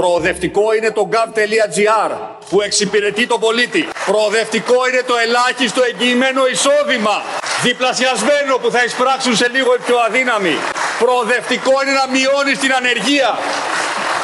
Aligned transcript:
Προοδευτικό 0.00 0.74
είναι 0.76 0.90
το 0.90 1.08
gov.gr 1.12 2.10
που 2.48 2.60
εξυπηρετεί 2.60 3.26
τον 3.26 3.40
πολίτη. 3.40 3.88
Προοδευτικό 4.06 4.88
είναι 4.88 5.02
το 5.06 5.16
ελάχιστο 5.24 5.82
εγγυημένο 5.90 6.46
εισόδημα. 6.46 7.22
Διπλασιασμένο 7.62 8.52
που 8.62 8.70
θα 8.70 8.84
εισπράξουν 8.84 9.36
σε 9.36 9.48
λίγο 9.48 9.74
οι 9.74 9.78
πιο 9.86 9.96
αδύναμοι. 10.06 10.56
Προοδευτικό 10.98 11.74
είναι 11.82 11.94
να 12.00 12.06
μειώνεις 12.14 12.58
την 12.58 12.72
ανεργία. 12.80 13.38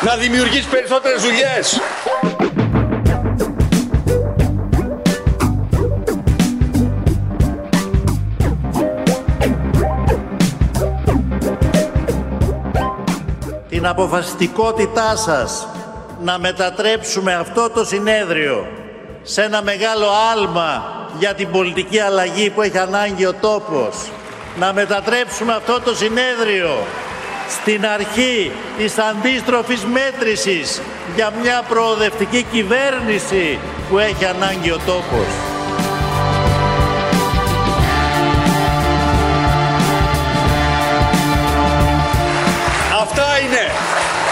Να 0.00 0.16
δημιουργείς 0.16 0.64
περισσότερες 0.64 1.23
δουλειές. 1.23 1.80
Την 13.86 13.95
αποφασιστικότητά 13.95 15.16
σας 15.16 15.66
να 16.22 16.38
μετατρέψουμε 16.38 17.34
αυτό 17.34 17.70
το 17.70 17.84
συνέδριο 17.84 18.66
σε 19.22 19.42
ένα 19.42 19.62
μεγάλο 19.62 20.06
άλμα 20.32 20.84
για 21.18 21.34
την 21.34 21.50
πολιτική 21.50 21.98
αλλαγή 21.98 22.50
που 22.50 22.62
έχει 22.62 22.78
ανάγκη 22.78 23.26
ο 23.26 23.34
τόπος. 23.40 24.10
Να 24.59 24.72
μετατρέψουμε 24.72 25.52
αυτό 25.52 25.80
το 25.80 25.95
συνέδριο 25.95 26.86
στην 27.48 27.86
αρχή 27.86 28.52
της 28.78 28.98
αντίστροφης 28.98 29.84
μέτρησης 29.84 30.82
για 31.14 31.32
μια 31.42 31.62
προοδευτική 31.68 32.42
κυβέρνηση 32.42 33.59
που 33.90 33.98
έχει 33.98 34.24
ανάγκη 34.24 34.70
ο 34.70 34.78
τόπος. 34.87 35.45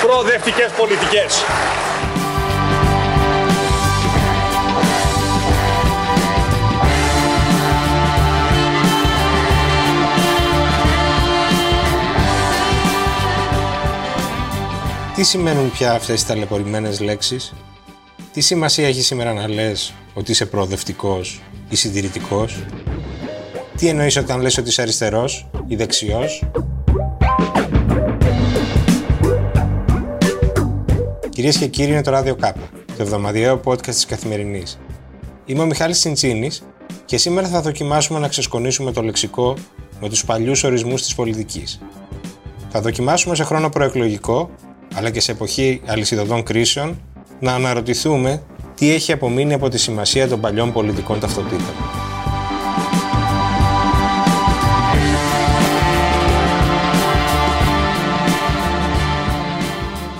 Προοδευτικές 0.06 0.70
πολιτικές. 0.70 1.42
Τι 15.14 15.22
σημαίνουν 15.22 15.70
πια 15.70 15.92
αυτές 15.92 16.22
οι 16.22 16.26
ταλαιπωρημένες 16.26 17.00
λέξεις; 17.00 17.52
Τι 18.32 18.40
σημασία 18.40 18.88
έχει 18.88 19.02
σήμερα 19.02 19.32
να 19.32 19.48
λες 19.48 19.94
ότι 20.14 20.30
είσαι 20.30 20.46
προοδευτικός 20.46 21.42
ή 21.68 21.76
συντηρητικός; 21.76 22.64
Τι 23.76 23.88
εννοείς 23.88 24.16
όταν 24.16 24.40
λες 24.40 24.58
ότι 24.58 24.68
είσαι 24.68 24.82
αριστερός 24.82 25.48
ή 25.66 25.76
δεξιός; 25.76 26.42
Κυρίες 31.44 31.62
και 31.62 31.68
κύριοι, 31.68 31.90
είναι 31.90 32.02
το 32.02 32.10
Ράδιο 32.10 32.34
Κάπα, 32.34 32.68
το 32.86 33.02
εβδομαδιαίο 33.02 33.60
podcast 33.64 33.84
της 33.84 34.06
Καθημερινής. 34.06 34.78
Είμαι 35.44 35.62
ο 35.62 35.66
Μιχάλης 35.66 35.98
Τσιντσίνης 35.98 36.62
και 37.04 37.16
σήμερα 37.16 37.46
θα 37.46 37.60
δοκιμάσουμε 37.60 38.18
να 38.18 38.28
ξεσκονίσουμε 38.28 38.92
το 38.92 39.02
λεξικό 39.02 39.56
με 40.00 40.08
τους 40.08 40.24
παλιούς 40.24 40.64
ορισμούς 40.64 41.02
της 41.02 41.14
πολιτικής. 41.14 41.80
Θα 42.68 42.80
δοκιμάσουμε 42.80 43.34
σε 43.34 43.44
χρόνο 43.44 43.68
προεκλογικό, 43.68 44.50
αλλά 44.94 45.10
και 45.10 45.20
σε 45.20 45.32
εποχή 45.32 45.80
αλυσιδωτών 45.86 46.42
κρίσεων, 46.42 47.00
να 47.40 47.52
αναρωτηθούμε 47.54 48.42
τι 48.74 48.90
έχει 48.90 49.12
απομείνει 49.12 49.54
από 49.54 49.68
τη 49.68 49.78
σημασία 49.78 50.28
των 50.28 50.40
παλιών 50.40 50.72
πολιτικών 50.72 51.20
ταυτοτήτων. 51.20 52.03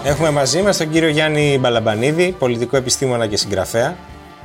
Έχουμε 0.06 0.30
μαζί 0.30 0.62
μας 0.62 0.76
τον 0.76 0.90
κύριο 0.90 1.08
Γιάννη 1.08 1.58
Μπαλαμπανίδη, 1.60 2.34
πολιτικό 2.38 2.76
επιστήμονα 2.76 3.26
και 3.26 3.36
συγγραφέα, 3.36 3.96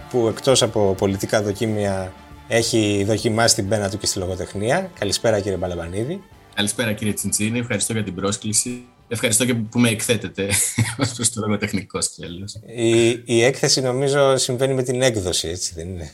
που 0.09 0.27
εκτός 0.27 0.61
από 0.61 0.95
πολιτικά 0.97 1.41
δοκίμια 1.41 2.13
έχει 2.47 3.03
δοκιμάσει 3.07 3.55
την 3.55 3.67
πένα 3.67 3.89
του 3.89 3.97
και 3.97 4.05
στη 4.05 4.19
λογοτεχνία. 4.19 4.91
Καλησπέρα 4.99 5.39
κύριε 5.39 5.57
Μπαλαμπανίδη. 5.57 6.23
Καλησπέρα 6.55 6.93
κύριε 6.93 7.13
Τσιντσίνη, 7.13 7.59
ευχαριστώ 7.59 7.93
για 7.93 8.03
την 8.03 8.15
πρόσκληση. 8.15 8.85
Ευχαριστώ 9.07 9.45
και 9.45 9.53
που 9.53 9.79
με 9.79 9.89
εκθέτετε 9.89 10.47
ως 11.01 11.11
προς 11.11 11.29
το 11.29 11.41
λογοτεχνικό 11.41 12.01
σκέλος. 12.01 12.59
Η, 12.75 13.09
η 13.25 13.43
έκθεση 13.43 13.81
νομίζω 13.81 14.37
συμβαίνει 14.37 14.73
με 14.73 14.83
την 14.83 15.01
έκδοση, 15.01 15.47
έτσι 15.47 15.73
δεν 15.75 15.87
είναι; 15.87 16.11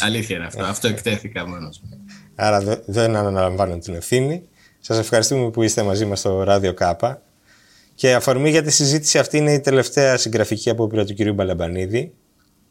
Αλήθεια 0.00 0.36
είναι 0.36 0.46
αυτό. 0.46 0.64
αυτό 0.64 0.88
εκτέθηκα 0.88 1.48
μόνος 1.48 1.80
μου. 1.82 2.04
Άρα 2.34 2.82
δεν 2.86 3.16
αναλαμβάνω 3.16 3.78
την 3.78 3.94
ευθύνη. 3.94 4.42
Σας 4.80 4.98
ευχαριστούμε 4.98 5.50
που 5.50 5.62
είστε 5.62 5.82
μαζί 5.82 6.04
μας 6.04 6.18
στο 6.18 6.42
Ράδιο 6.42 6.74
Κάπα. 6.74 7.22
Και 7.96 8.14
αφορμή 8.14 8.50
για 8.50 8.62
τη 8.62 8.70
συζήτηση 8.70 9.18
αυτή 9.18 9.36
είναι 9.36 9.52
η 9.52 9.60
τελευταία 9.60 10.16
συγγραφική 10.16 10.70
απόπειρα 10.70 11.04
του 11.04 11.14
κ. 11.14 11.32
Μπαλαμπανίδη. 11.32 12.12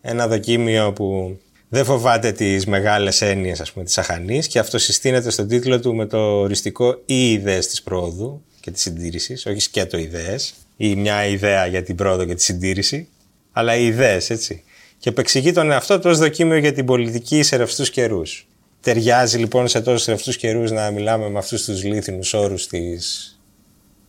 Ένα 0.02 0.28
δοκίμιο 0.28 0.94
που 0.94 1.38
δεν 1.70 1.86
φοβάται 1.86 2.32
τις 2.32 2.66
μεγάλες 2.66 3.22
έννοιες 3.22 3.74
της 3.84 3.98
αχανής 3.98 4.48
και 4.48 4.60
αυτό 4.60 4.78
συστήνεται 4.78 5.30
στον 5.30 5.48
τίτλο 5.48 5.80
του 5.80 5.96
με 5.96 6.06
το 6.06 6.18
οριστικό 6.18 7.02
ή 7.06 7.32
ιδέες 7.32 7.68
της 7.68 7.82
πρόοδου 7.82 8.44
και 8.60 8.72
της 8.72 8.82
συντήρησης, 8.82 9.46
όχι 9.46 9.60
σκέτο 9.60 9.98
ιδέες 9.98 10.54
ή 10.78 10.96
μια 10.96 11.26
ιδέα 11.26 11.66
για 11.66 11.84
την 11.84 11.96
πρόοδο 11.96 12.26
και 12.26 12.36
τη 12.36 12.44
συντήρηση, 12.44 13.08
αλλά 13.52 13.76
οι 13.76 13.86
ιδέες, 13.86 14.30
έτσι. 14.30 14.64
Και 14.98 15.10
επεξηγεί 15.10 15.52
τον 15.52 15.72
εαυτό 15.72 16.00
του 16.00 16.10
ως 16.10 16.18
δοκίμιο 16.18 16.58
για 16.58 16.74
την 16.74 16.86
πολιτική 16.86 17.44
σε 17.44 17.56
ρευστούς 17.56 17.90
καιρούς. 17.90 18.48
Ταιριάζει 18.82 19.38
λοιπόν 19.38 19.68
σε 19.68 19.82
τόσους 19.82 20.06
ρευστούς 20.06 20.38
καιρούς 20.38 20.72
να 20.72 20.92
μιλάμε 20.92 21.30
με 21.30 21.38
αυτούς 21.38 21.64
τους 21.64 21.84
λίθινους 21.84 22.34
όρους 22.34 22.68
της 22.68 23.35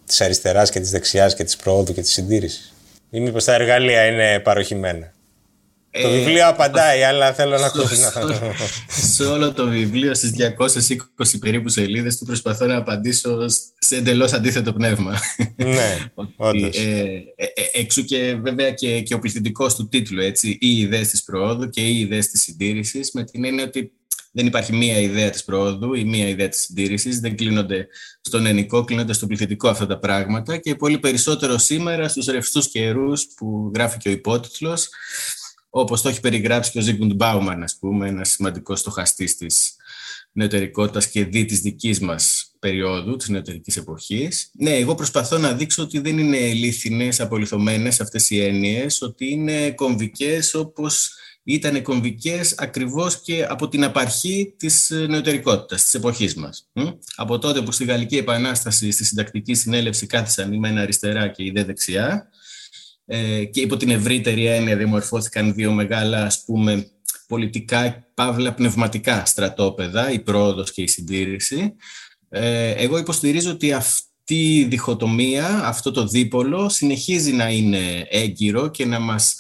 της 0.07 0.21
αριστεράς 0.21 0.71
και 0.71 0.81
της 0.81 0.91
δεξιάς 0.91 1.35
και 1.35 1.45
της 1.45 1.57
προόδου 1.57 1.95
και 1.95 2.01
της 2.01 2.13
συντήρησης. 2.13 2.75
Ή 3.11 3.21
μήπως 3.21 3.45
τα 3.45 3.55
εργαλεία 3.55 4.07
είναι 4.07 4.41
παροχημένα. 4.41 5.15
Ε, 5.99 6.03
το 6.03 6.11
βιβλίο 6.11 6.49
απαντάει, 6.49 7.03
αλλά 7.09 7.33
θέλω 7.33 7.59
να 7.59 7.67
ακούσω. 7.67 7.95
Σε 8.89 9.25
όλο 9.25 9.53
το 9.53 9.69
βιβλίο, 9.69 10.15
στις 10.15 10.33
220 11.19 11.39
περίπου 11.41 11.69
σελίδες, 11.69 12.19
του 12.19 12.25
προσπαθώ 12.25 12.67
να 12.67 12.77
απαντήσω 12.77 13.49
σε 13.79 13.97
εντελώς 13.97 14.33
αντίθετο 14.33 14.73
πνεύμα. 14.73 15.19
Ναι, 15.57 15.97
όντως. 16.37 16.77
Ε, 16.77 17.23
ε, 17.37 17.45
ε, 17.45 17.81
εξού 17.81 18.05
και 18.05 18.37
βέβαια 18.43 18.71
και, 18.71 19.01
και 19.01 19.15
ο 19.15 19.19
πληθυντικό 19.19 19.67
του 19.67 19.89
τίτλου, 19.89 20.21
έτσι, 20.21 20.59
οι 20.61 20.79
ιδέες 20.79 21.09
της 21.09 21.23
προόδου 21.23 21.69
και 21.69 21.81
οι 21.81 22.01
ιδέες 22.01 22.29
της 22.29 22.43
συντήρησης, 22.43 23.11
με 23.13 23.25
την 23.25 23.45
έννοια 23.45 23.65
ότι 23.65 23.93
δεν 24.37 24.47
υπάρχει 24.47 24.73
μία 24.73 25.01
ιδέα 25.01 25.31
της 25.31 25.45
πρόοδου 25.45 25.95
ή 25.95 26.05
μία 26.05 26.29
ιδέα 26.29 26.49
της 26.49 26.61
συντήρησης, 26.61 27.21
δεν 27.21 27.37
κλείνονται 27.37 27.87
στον 28.21 28.47
ενικό, 28.47 28.85
κλείνονται 28.85 29.13
στο 29.13 29.27
πληθυντικό 29.27 29.69
αυτά 29.69 29.87
τα 29.87 29.99
πράγματα 29.99 30.57
και 30.57 30.75
πολύ 30.75 30.99
περισσότερο 30.99 31.59
σήμερα 31.59 32.09
στους 32.09 32.27
ρευστούς 32.27 32.69
καιρούς 32.69 33.27
που 33.37 33.71
γράφει 33.75 33.99
και 33.99 34.09
ο 34.09 34.13
υπότιτλος, 34.13 34.89
όπως 35.71 36.03
το 36.03 36.09
έχει 36.09 36.21
περιγράψει 36.21 36.71
και 36.71 36.79
ο 36.79 36.81
Ζίγκουντ 36.81 37.13
Μπάουμαν, 37.13 37.63
ας 37.63 37.77
πούμε, 37.81 38.09
ένας 38.09 38.31
σημαντικός 38.31 38.81
στοχαστής 38.81 39.37
της 39.37 39.77
νεωτερικότητας 40.33 41.09
και 41.09 41.25
δι 41.25 41.45
της 41.45 41.61
δικής 41.61 42.01
μας 42.01 42.53
περίοδου, 42.59 43.17
της 43.17 43.29
νεωτερικής 43.29 43.77
εποχής. 43.77 44.51
Ναι, 44.53 44.71
εγώ 44.71 44.95
προσπαθώ 44.95 45.39
να 45.39 45.53
δείξω 45.53 45.83
ότι 45.83 45.99
δεν 45.99 46.19
είναι 46.19 46.53
λίθινες, 46.53 47.21
απολυθωμένες 47.21 48.01
αυτές 48.01 48.31
οι 48.31 48.41
έννοιες, 48.41 49.03
ότι 49.03 49.31
είναι 49.31 49.71
κομβικές 49.71 50.55
όπως 50.55 51.11
ήταν 51.49 51.83
κομβικές 51.83 52.55
ακριβώς 52.59 53.21
και 53.21 53.45
από 53.49 53.69
την 53.69 53.85
απαρχή 53.85 54.55
της 54.57 54.91
ε, 54.91 55.07
νεωτερικότητας, 55.07 55.83
της 55.83 55.95
εποχής 55.95 56.35
μας. 56.35 56.69
Από 57.17 57.39
τότε 57.39 57.63
που 57.63 57.73
στη 57.73 57.85
Γαλλική 57.85 58.17
Επανάσταση, 58.17 58.91
στη 58.91 59.05
συντακτική 59.05 59.55
συνέλευση 59.55 60.07
κάθισαν 60.07 60.53
η 60.53 60.59
μένα 60.59 60.81
αριστερά 60.81 61.29
και 61.29 61.45
η 61.45 61.51
δε 61.51 61.65
δεξιά 61.65 62.29
ε, 63.07 63.45
και 63.45 63.61
υπό 63.61 63.77
την 63.77 63.91
ευρύτερη 63.91 64.47
έννοια 64.47 64.77
δημορφώθηκαν 64.77 65.55
δύο 65.55 65.73
μεγάλα 65.73 66.25
ας 66.25 66.45
πούμε 66.45 66.91
πολιτικά, 67.27 68.07
παύλα 68.15 68.55
πνευματικά 68.55 69.25
στρατόπεδα, 69.25 70.11
η 70.11 70.19
πρόοδος 70.21 70.73
και 70.73 70.83
η 70.83 70.87
συντήρηση. 70.87 71.75
Ε, 72.29 72.71
εγώ 72.71 72.99
υποστηρίζω 72.99 73.51
ότι 73.51 73.73
αυτή 73.73 74.59
η 74.59 74.65
διχοτομία, 74.65 75.61
αυτό 75.65 75.91
το 75.91 76.07
δίπολο 76.07 76.69
συνεχίζει 76.69 77.33
να 77.33 77.49
είναι 77.49 78.07
έγκυρο 78.11 78.69
και 78.69 78.85
να 78.85 78.99
μας 78.99 79.37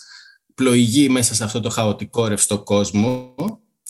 πλοηγεί 0.56 1.08
μέσα 1.08 1.34
σε 1.34 1.44
αυτό 1.44 1.60
το 1.60 1.70
χαοτικό 1.70 2.26
ρευστό 2.26 2.62
κόσμο. 2.62 3.34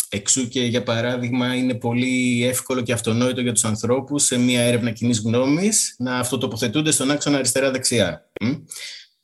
Εξού 0.09 0.49
και 0.49 0.61
για 0.61 0.83
παράδειγμα 0.83 1.55
είναι 1.55 1.75
πολύ 1.75 2.45
εύκολο 2.45 2.83
και 2.83 2.93
αυτονόητο 2.93 3.41
για 3.41 3.53
τους 3.53 3.65
ανθρώπους 3.65 4.25
σε 4.25 4.39
μια 4.39 4.61
έρευνα 4.61 4.91
κοινή 4.91 5.15
γνώμης 5.25 5.95
να 5.99 6.19
αυτοτοποθετούνται 6.19 6.91
στον 6.91 7.11
άξονα 7.11 7.37
αριστερά-δεξιά. 7.37 8.31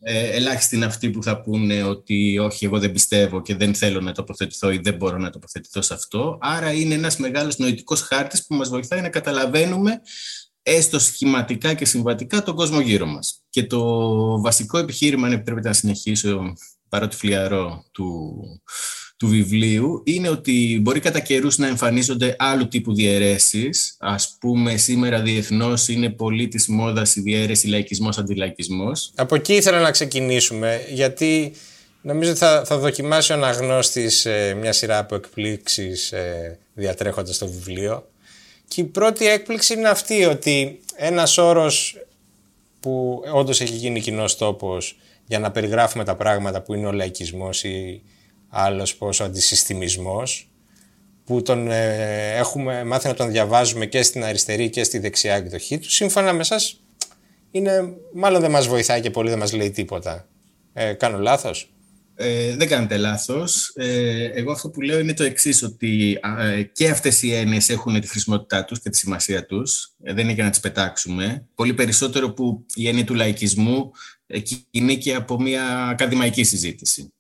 Ε, 0.05 0.29
ελάχιστοι 0.31 0.77
είναι 0.77 0.85
αυτοί 0.85 1.11
που 1.11 1.23
θα 1.23 1.41
πούνε 1.41 1.83
ότι 1.83 2.39
όχι, 2.39 2.65
εγώ 2.65 2.79
δεν 2.79 2.93
πιστεύω 2.93 3.43
και 3.43 3.57
δεν 3.57 3.75
θέλω 3.75 4.01
να 4.01 4.13
τοποθετηθώ 4.13 4.71
ή 4.71 4.79
δεν 4.79 4.95
μπορώ 4.95 5.19
να 5.19 5.31
τοποθετηθώ 5.31 5.83
σε 5.83 5.95
αυτό. 5.95 6.39
Άρα 6.41 6.73
είναι 6.73 6.95
ένας 6.95 7.17
μεγάλος 7.17 7.59
νοητικός 7.59 8.01
χάρτης 8.01 8.47
που 8.47 8.55
μας 8.55 8.69
βοηθάει 8.69 9.01
να 9.01 9.09
καταλαβαίνουμε 9.09 10.01
έστω 10.63 10.99
σχηματικά 10.99 11.75
και 11.75 11.85
συμβατικά 11.85 12.43
τον 12.43 12.55
κόσμο 12.55 12.81
γύρω 12.81 13.07
μας. 13.07 13.43
Και 13.51 13.65
το 13.65 13.81
βασικό 14.41 14.79
επιχείρημα, 14.79 15.27
αν 15.27 15.33
επιτρέπετε 15.33 15.69
να 15.69 15.75
συνεχίσω 15.75 16.55
παρότι 16.93 17.17
φλιαρό 17.17 17.85
του, 17.93 18.43
του 19.17 19.29
βιβλίου 19.29 20.03
είναι 20.05 20.29
ότι 20.29 20.79
μπορεί 20.83 21.01
κατά 21.01 21.21
καιρούς 21.21 21.59
να 21.59 21.67
εμφανίζονται 21.67 22.37
άλλου 22.39 22.69
τύπου 22.69 22.95
διαιρέσεις. 22.95 23.97
Α 23.99 24.15
πούμε, 24.41 24.77
σήμερα 24.77 25.21
διεθνώς 25.21 25.89
είναι 25.89 26.11
πολύ 26.11 26.49
της 26.49 26.69
μόδας 26.69 27.17
η 27.17 27.21
διαίρεση 27.21 27.67
λαϊκισμό-αντιλαϊκισμό. 27.67 28.93
Από 29.15 29.35
εκεί 29.35 29.55
ήθελα 29.55 29.81
να 29.81 29.91
ξεκινήσουμε, 29.91 30.81
γιατί 30.93 31.53
νομίζω 32.03 32.35
θα, 32.35 32.63
θα 32.67 32.79
δοκιμάσει 32.79 33.33
ο 33.33 33.35
αναγνώστης 33.35 34.25
ε, 34.25 34.57
μια 34.61 34.73
σειρά 34.73 34.99
από 34.99 35.15
εκπλήξεις 35.15 36.13
ε, 36.13 36.59
διατρέχοντας 36.75 37.39
το 37.39 37.47
βιβλίο. 37.49 38.09
Και 38.69 38.81
η 38.81 38.85
πρώτη 38.85 39.29
έκπληξη 39.29 39.75
είναι 39.75 39.89
αυτή, 39.89 40.25
ότι 40.25 40.81
ένας 40.97 41.39
όρος 41.39 41.97
που 42.83 43.23
όντως 43.33 43.61
έχει 43.61 43.75
γίνει 43.75 44.01
κοινός 44.01 44.37
τόπος 44.37 44.99
για 45.27 45.39
να 45.39 45.51
περιγράφουμε 45.51 46.05
τα 46.05 46.17
πράγματα 46.17 46.63
που 46.63 46.75
είναι 46.75 46.87
ο 46.87 46.93
λαϊκισμός 46.93 47.65
ή 47.65 48.03
άλλος 48.49 48.97
πως 48.97 49.21
ο 49.21 49.25
αντισυστημισμός 49.25 50.51
που 51.25 51.43
τον 51.43 51.71
ε, 51.71 52.37
έχουμε 52.37 52.85
μάθει 52.85 53.09
να 53.09 53.15
τον 53.15 53.31
διαβάζουμε 53.31 53.87
και 53.87 54.03
στην 54.03 54.25
αριστερή 54.25 54.71
και 54.71 54.85
στη 54.85 54.99
δεξιά 54.99 55.35
εκδοχή 55.35 55.79
του 55.79 55.91
σύμφωνα 55.91 56.33
με 56.33 56.45
σας 56.45 56.81
είναι, 57.51 57.95
μάλλον 58.13 58.41
δεν 58.41 58.51
μας 58.51 58.67
βοηθάει 58.67 59.01
και 59.01 59.11
πολύ 59.11 59.29
δεν 59.29 59.39
μας 59.39 59.53
λέει 59.53 59.71
τίποτα. 59.71 60.27
Ε, 60.73 60.93
κάνω 60.93 61.19
λάθος; 61.19 61.73
Ε, 62.15 62.57
δεν 62.57 62.69
κάνετε 62.69 62.97
λάθος. 62.97 63.73
Ε, 63.75 64.25
εγώ 64.25 64.53
αυτό 64.53 64.71
που 64.71 64.81
λέω 64.81 64.99
είναι 64.99 65.15
το 65.15 65.25
εξής, 65.25 65.63
ότι 65.63 66.19
ε, 66.39 66.63
και 66.63 66.89
αυτές 66.89 67.23
οι 67.23 67.35
έννοιες 67.35 67.69
έχουν 67.69 68.01
τη 68.01 68.07
χρησιμότητά 68.07 68.65
τους 68.65 68.81
και 68.81 68.91
τη 68.91 68.97
σημασία 68.97 69.47
τους. 69.47 69.93
Ε, 70.03 70.13
δεν 70.13 70.25
είναι 70.25 70.33
για 70.33 70.45
να 70.45 70.51
τις 70.51 70.61
πετάξουμε. 70.61 71.47
Πολύ 71.55 71.75
περισσότερο 71.75 72.33
που 72.33 72.67
η 72.75 72.89
έννοια 72.89 73.05
του 73.05 73.15
λαϊκισμού 73.15 73.91
και 74.99 75.15
από 75.15 75.41
μια 75.41 75.87
ακαδημαϊκή 75.89 76.45
συζήτηση, 76.45 77.03
ε, 77.03 77.12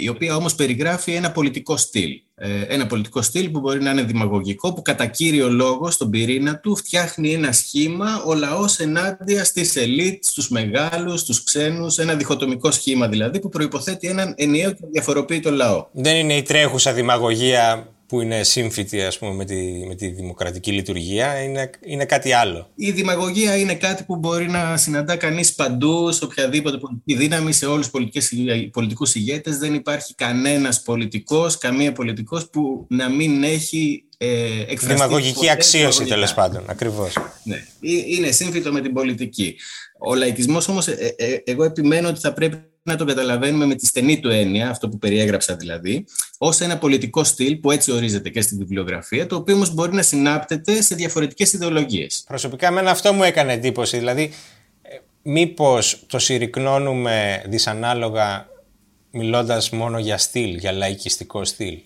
η 0.00 0.08
οποία 0.08 0.36
όμως 0.36 0.54
περιγράφει 0.54 1.12
ένα 1.12 1.32
πολιτικό 1.32 1.76
στυλ. 1.76 2.10
Ε, 2.42 2.74
ένα 2.74 2.86
πολιτικό 2.86 3.22
στυλ 3.22 3.48
που 3.48 3.60
μπορεί 3.60 3.82
να 3.82 3.90
είναι 3.90 4.02
δημαγωγικό, 4.02 4.72
που 4.72 4.82
κατά 4.82 5.06
κύριο 5.06 5.50
λόγο 5.50 5.90
στον 5.90 6.10
πυρήνα 6.10 6.58
του 6.58 6.76
φτιάχνει 6.76 7.32
ένα 7.32 7.52
σχήμα 7.52 8.22
ο 8.26 8.34
λαός 8.34 8.78
ενάντια 8.78 9.44
στις 9.44 9.76
ελίτ, 9.76 10.24
στους 10.24 10.48
μεγάλους, 10.48 11.20
στους 11.20 11.42
ξένους, 11.44 11.98
ένα 11.98 12.14
διχοτομικό 12.14 12.70
σχήμα 12.70 13.08
δηλαδή 13.08 13.40
που 13.40 13.48
προϋποθέτει 13.48 14.08
έναν 14.08 14.34
ενιαίο 14.36 14.72
και 14.72 14.86
διαφοροποιητό 14.92 15.50
λαό. 15.50 15.86
Δεν 15.92 16.16
είναι 16.16 16.34
η 16.34 16.42
τρέχουσα 16.42 16.92
δημαγωγία 16.92 17.88
που 18.10 18.20
είναι 18.20 18.42
σύμφυτη 18.42 19.02
ας 19.02 19.18
πούμε, 19.18 19.34
με, 19.34 19.44
τη, 19.44 19.84
με 19.86 19.94
τη 19.94 20.08
δημοκρατική 20.08 20.72
λειτουργία 20.72 21.42
είναι, 21.42 21.70
είναι 21.84 22.04
κάτι 22.04 22.32
άλλο. 22.32 22.70
Η 22.74 22.90
δημαγωγία 22.90 23.56
είναι 23.56 23.74
κάτι 23.74 24.04
που 24.04 24.16
μπορεί 24.16 24.48
να 24.48 24.76
συναντά 24.76 25.16
κανείς 25.16 25.54
παντού, 25.54 26.12
σε 26.12 26.24
οποιαδήποτε 26.24 26.76
πολιτική 26.76 27.14
δύναμη, 27.14 27.52
σε 27.52 27.66
όλους 27.66 27.90
τους 27.90 28.10
πολιτικούς 28.70 29.14
ηγέτες. 29.14 29.58
Δεν 29.58 29.74
υπάρχει 29.74 30.14
κανένας 30.14 30.82
πολιτικός, 30.82 31.58
καμία 31.58 31.92
πολιτικός 31.92 32.50
που 32.50 32.86
να 32.88 33.08
μην 33.08 33.42
έχει 33.42 34.04
ε, 34.18 34.60
εκφραστεί. 34.60 34.94
Δημαγωγική 34.94 35.50
αξίωση 35.50 36.04
τέλος 36.04 36.34
πάντων, 36.34 36.62
ακριβώς. 36.66 37.12
Ναι, 37.42 37.56
ε, 37.56 37.92
είναι 38.16 38.30
σύμφυτο 38.30 38.72
με 38.72 38.80
την 38.80 38.92
πολιτική. 38.92 39.56
Ο 39.98 40.14
λαϊκισμός 40.14 40.68
όμως, 40.68 40.88
ε, 40.88 41.14
ε, 41.16 41.38
εγώ 41.44 41.64
επιμένω 41.64 42.08
ότι 42.08 42.20
θα 42.20 42.32
πρέπει 42.32 42.69
να 42.92 42.98
το 42.98 43.04
καταλαβαίνουμε 43.04 43.66
με 43.66 43.74
τη 43.74 43.86
στενή 43.86 44.20
του 44.20 44.28
έννοια, 44.28 44.70
αυτό 44.70 44.88
που 44.88 44.98
περιέγραψα 44.98 45.56
δηλαδή, 45.56 46.04
ως 46.38 46.60
ένα 46.60 46.78
πολιτικό 46.78 47.24
στυλ 47.24 47.56
που 47.56 47.70
έτσι 47.70 47.92
ορίζεται 47.92 48.28
και 48.28 48.40
στη 48.40 48.56
βιβλιογραφία, 48.56 49.26
το 49.26 49.36
οποίο 49.36 49.54
όμως 49.54 49.74
μπορεί 49.74 49.94
να 49.94 50.02
συνάπτεται 50.02 50.82
σε 50.82 50.94
διαφορετικές 50.94 51.52
ιδεολογίες. 51.52 52.24
Προσωπικά, 52.26 52.66
εμένα 52.66 52.90
αυτό 52.90 53.12
μου 53.12 53.22
έκανε 53.22 53.52
εντύπωση. 53.52 53.98
Δηλαδή, 53.98 54.32
ε, 54.82 54.96
μήπως 55.22 56.02
το 56.06 56.18
συρρυκνώνουμε 56.18 57.42
δυσανάλογα 57.46 58.48
μιλώντας 59.10 59.70
μόνο 59.70 59.98
για 59.98 60.18
στυλ, 60.18 60.56
για 60.56 60.72
λαϊκιστικό 60.72 61.44
στυλ. 61.44 61.78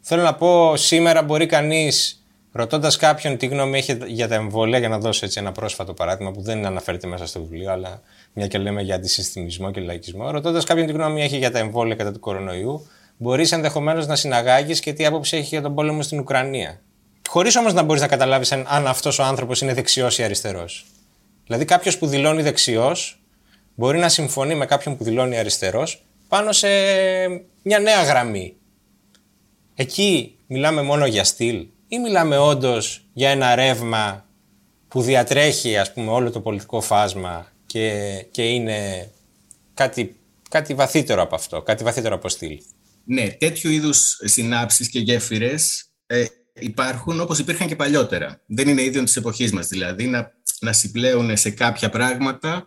Θέλω 0.00 0.22
να 0.22 0.34
πω, 0.34 0.76
σήμερα 0.76 1.22
μπορεί 1.22 1.46
κανείς 1.46 2.22
Ρωτώντας 2.52 2.96
κάποιον 2.96 3.36
τι 3.36 3.46
γνώμη 3.46 3.78
έχει 3.78 3.98
για 4.06 4.28
τα 4.28 4.34
εμβόλια, 4.34 4.78
για 4.78 4.88
να 4.88 4.98
δώσω 4.98 5.24
έτσι 5.24 5.38
ένα 5.40 5.52
πρόσφατο 5.52 5.92
παράδειγμα 5.94 6.30
που 6.30 6.42
δεν 6.42 6.66
αναφέρεται 6.66 7.06
μέσα 7.06 7.26
στο 7.26 7.40
βιβλίο, 7.40 7.72
αλλά 7.72 8.02
μια 8.32 8.46
και 8.46 8.58
λέμε 8.58 8.82
για 8.82 8.94
αντισυστημισμό 8.94 9.70
και 9.70 9.80
λαϊκισμό, 9.80 10.30
ρωτώντας 10.30 10.64
κάποιον 10.64 10.86
τι 10.86 10.92
γνώμη 10.92 11.22
έχει 11.22 11.36
για 11.36 11.50
τα 11.50 11.58
εμβόλια 11.58 11.94
κατά 11.94 12.12
του 12.12 12.20
κορονοϊού, 12.20 12.86
μπορείς 13.16 13.52
ενδεχομένως 13.52 14.06
να 14.06 14.16
συναγάγεις 14.16 14.80
και 14.80 14.92
τι 14.92 15.06
άποψη 15.06 15.36
έχει 15.36 15.46
για 15.46 15.62
τον 15.62 15.74
πόλεμο 15.74 16.02
στην 16.02 16.18
Ουκρανία. 16.18 16.80
Χωρίς 17.28 17.56
όμως 17.56 17.72
να 17.72 17.82
μπορείς 17.82 18.02
να 18.02 18.08
καταλάβεις 18.08 18.52
αν 18.52 18.86
αυτός 18.86 19.18
ο 19.18 19.22
άνθρωπος 19.22 19.60
είναι 19.60 19.74
δεξιός 19.74 20.18
ή 20.18 20.22
αριστερός. 20.22 20.86
Δηλαδή, 21.46 21.64
κάποιος 21.64 21.98
που 21.98 22.06
δηλώνει 22.06 22.42
δεξιός 22.42 23.22
μπορεί 23.74 23.98
να 23.98 24.08
συμφωνεί 24.08 24.54
με 24.54 24.66
κάποιον 24.66 24.96
που 24.96 25.04
δηλώνει 25.04 25.38
αριστερός 25.38 26.04
πάνω 26.28 26.52
σε 26.52 26.68
μια 27.62 27.78
νέα 27.78 28.02
γραμμή. 28.02 28.54
Εκεί 29.74 30.36
μιλάμε 30.46 30.82
μόνο 30.82 31.06
για 31.06 31.24
στυλ 31.24 31.66
ή 31.88 31.98
μιλάμε 31.98 32.38
όντως 32.38 33.04
για 33.12 33.30
ένα 33.30 33.54
ρεύμα 33.54 34.24
που 34.88 35.02
διατρέχει 35.02 35.76
ας 35.76 35.92
πούμε 35.92 36.10
όλο 36.10 36.30
το 36.30 36.40
πολιτικό 36.40 36.80
φάσμα 36.80 37.51
και, 37.72 38.26
και 38.30 38.42
είναι 38.42 39.10
κάτι, 39.74 40.16
κάτι 40.50 40.74
βαθύτερο 40.74 41.22
από 41.22 41.34
αυτό, 41.34 41.62
κάτι 41.62 41.84
βαθύτερο 41.84 42.14
από 42.14 42.28
στυλ. 42.28 42.58
Ναι, 43.04 43.28
τέτοιου 43.28 43.70
είδους 43.70 44.18
συνάψεις 44.24 44.88
και 44.88 44.98
γέφυρες 44.98 45.84
ε, 46.06 46.24
υπάρχουν 46.54 47.20
όπως 47.20 47.38
υπήρχαν 47.38 47.68
και 47.68 47.76
παλιότερα. 47.76 48.40
Δεν 48.46 48.68
είναι 48.68 48.82
ίδιο 48.82 49.02
της 49.02 49.16
εποχής 49.16 49.52
μας, 49.52 49.68
δηλαδή 49.68 50.06
να, 50.06 50.32
να 50.60 50.72
συμπλέουν 50.72 51.36
σε 51.36 51.50
κάποια 51.50 51.90
πράγματα 51.90 52.66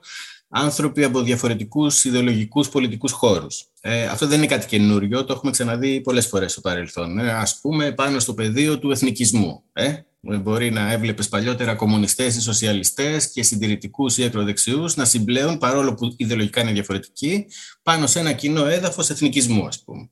άνθρωποι 0.50 1.04
από 1.04 1.22
διαφορετικούς 1.22 2.04
ιδεολογικούς 2.04 2.70
πολιτικούς 2.70 3.12
χώρους. 3.12 3.66
Ε, 3.82 4.06
αυτό 4.06 4.28
δεν 4.28 4.38
είναι 4.38 4.48
κάτι 4.48 4.66
καινούριο, 4.66 5.26
το 5.26 5.34
έχουμε 5.34 5.52
ξαναδεί 5.52 6.02
πολλές 6.02 6.28
φορές 6.28 6.52
στο 6.52 6.62
παρελθόν. 6.62 7.20
Ε, 7.20 7.32
ας 7.32 7.60
πούμε 7.62 7.92
πάνω 7.92 8.20
στο 8.20 8.34
πεδίο 8.34 8.80
του 8.80 8.92
εθνικισμού. 8.92 9.64
Ε, 9.74 9.94
Μπορεί 10.26 10.72
να 10.72 10.92
έβλεπες 10.92 11.30
παλιότερα 11.30 11.76
κομμουνιστές 11.76 12.36
ή 12.36 12.42
σοσιαλιστές 12.42 13.32
και 13.32 13.44
συντηρητικούς 13.44 14.18
ή 14.18 14.24
ακροδεξιούς 14.24 14.96
να 14.96 15.06
συμπλέουν, 15.06 15.58
παρόλο 15.58 15.94
που 15.94 16.14
ιδεολογικά 16.18 16.62
είναι 16.62 16.72
διαφορετικοί, 16.72 17.46
πάνω 17.86 18.08
σε 18.08 18.20
ένα 18.20 18.32
κοινό 18.32 18.66
έδαφος 18.66 19.10
εθνικισμού, 19.10 19.68
ας 19.68 19.84
πούμε. 19.84 20.10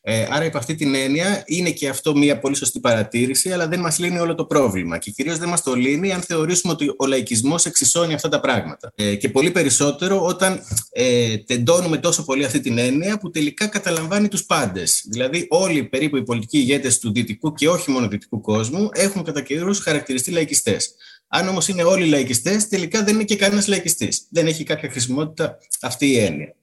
Ε, 0.00 0.26
άρα, 0.30 0.44
υπ' 0.44 0.56
αυτή 0.56 0.74
την 0.74 0.94
έννοια, 0.94 1.42
είναι 1.46 1.70
και 1.70 1.88
αυτό 1.88 2.16
μια 2.16 2.38
πολύ 2.38 2.56
σωστή 2.56 2.80
παρατήρηση, 2.80 3.52
αλλά 3.52 3.68
δεν 3.68 3.80
μας 3.80 3.98
λύνει 3.98 4.18
όλο 4.18 4.34
το 4.34 4.44
πρόβλημα. 4.44 4.98
Και 4.98 5.10
κυρίως 5.10 5.38
δεν 5.38 5.48
μας 5.48 5.62
το 5.62 5.74
λύνει 5.74 6.12
αν 6.12 6.20
θεωρήσουμε 6.20 6.72
ότι 6.72 6.94
ο 6.96 7.06
λαϊκισμός 7.06 7.64
εξισώνει 7.64 8.14
αυτά 8.14 8.28
τα 8.28 8.40
πράγματα. 8.40 8.92
Ε, 8.94 9.14
και 9.14 9.28
πολύ 9.28 9.50
περισσότερο 9.50 10.24
όταν 10.24 10.60
ε, 10.90 11.36
τεντώνουμε 11.36 11.96
τόσο 11.96 12.24
πολύ 12.24 12.44
αυτή 12.44 12.60
την 12.60 12.78
έννοια 12.78 13.18
που 13.18 13.30
τελικά 13.30 13.66
καταλαμβάνει 13.66 14.28
τους 14.28 14.44
πάντες. 14.44 15.04
Δηλαδή, 15.08 15.46
όλοι 15.50 15.84
περίπου 15.84 16.16
οι 16.16 16.22
πολιτικοί 16.22 16.58
ηγέτες 16.58 16.98
του 16.98 17.12
δυτικού 17.12 17.52
και 17.54 17.68
όχι 17.68 17.90
μόνο 17.90 18.08
δυτικού 18.08 18.40
κόσμου 18.40 18.88
έχουν 18.92 19.24
κατά 19.24 19.40
καιρούς 19.40 19.78
χαρακτηριστεί 19.78 20.30
λαϊκιστές. 20.30 20.94
Αν 21.28 21.48
όμως 21.48 21.68
είναι 21.68 21.82
όλοι 21.82 22.06
λαϊκιστές, 22.06 22.68
τελικά 22.68 23.02
δεν 23.02 23.14
είναι 23.14 23.24
και 23.24 23.36
κανένας 23.36 23.66
λαϊκιστής. 23.66 24.26
Δεν 24.30 24.46
έχει 24.46 24.64
κάποια 24.64 24.90
χρησιμότητα 24.90 25.58
αυτή 25.80 26.06
η 26.06 26.18
έννοια. 26.18 26.54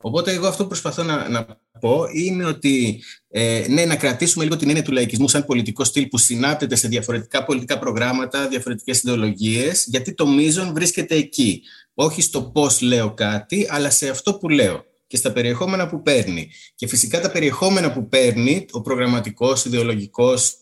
Οπότε, 0.00 0.32
εγώ 0.32 0.46
αυτό 0.46 0.62
που 0.62 0.68
προσπαθώ 0.68 1.02
να, 1.02 1.28
να 1.28 1.46
πω 1.80 2.04
είναι 2.12 2.44
ότι 2.44 3.02
ε, 3.28 3.66
ναι, 3.68 3.84
να 3.84 3.96
κρατήσουμε 3.96 4.44
λίγο 4.44 4.56
την 4.56 4.68
έννοια 4.68 4.84
του 4.84 4.92
λαϊκισμού 4.92 5.28
σαν 5.28 5.44
πολιτικό 5.44 5.84
στυλ 5.84 6.06
που 6.06 6.18
συνάπτεται 6.18 6.76
σε 6.76 6.88
διαφορετικά 6.88 7.44
πολιτικά 7.44 7.78
προγράμματα, 7.78 8.48
διαφορετικές 8.48 9.02
ιδεολογίες, 9.02 9.84
γιατί 9.86 10.14
το 10.14 10.26
μείζον 10.26 10.72
βρίσκεται 10.74 11.14
εκεί. 11.14 11.62
Όχι 11.94 12.22
στο 12.22 12.42
πώς 12.42 12.80
λέω 12.80 13.14
κάτι, 13.14 13.66
αλλά 13.70 13.90
σε 13.90 14.08
αυτό 14.08 14.34
που 14.34 14.48
λέω 14.48 14.84
και 15.06 15.16
στα 15.16 15.32
περιεχόμενα 15.32 15.88
που 15.88 16.02
παίρνει. 16.02 16.50
Και 16.74 16.86
φυσικά 16.86 17.20
τα 17.20 17.30
περιεχόμενα 17.30 17.92
που 17.92 18.08
παίρνει, 18.08 18.66
ο 18.70 18.80
προγραμματικός, 18.80 19.64
ιδεολογικός, 19.64 20.54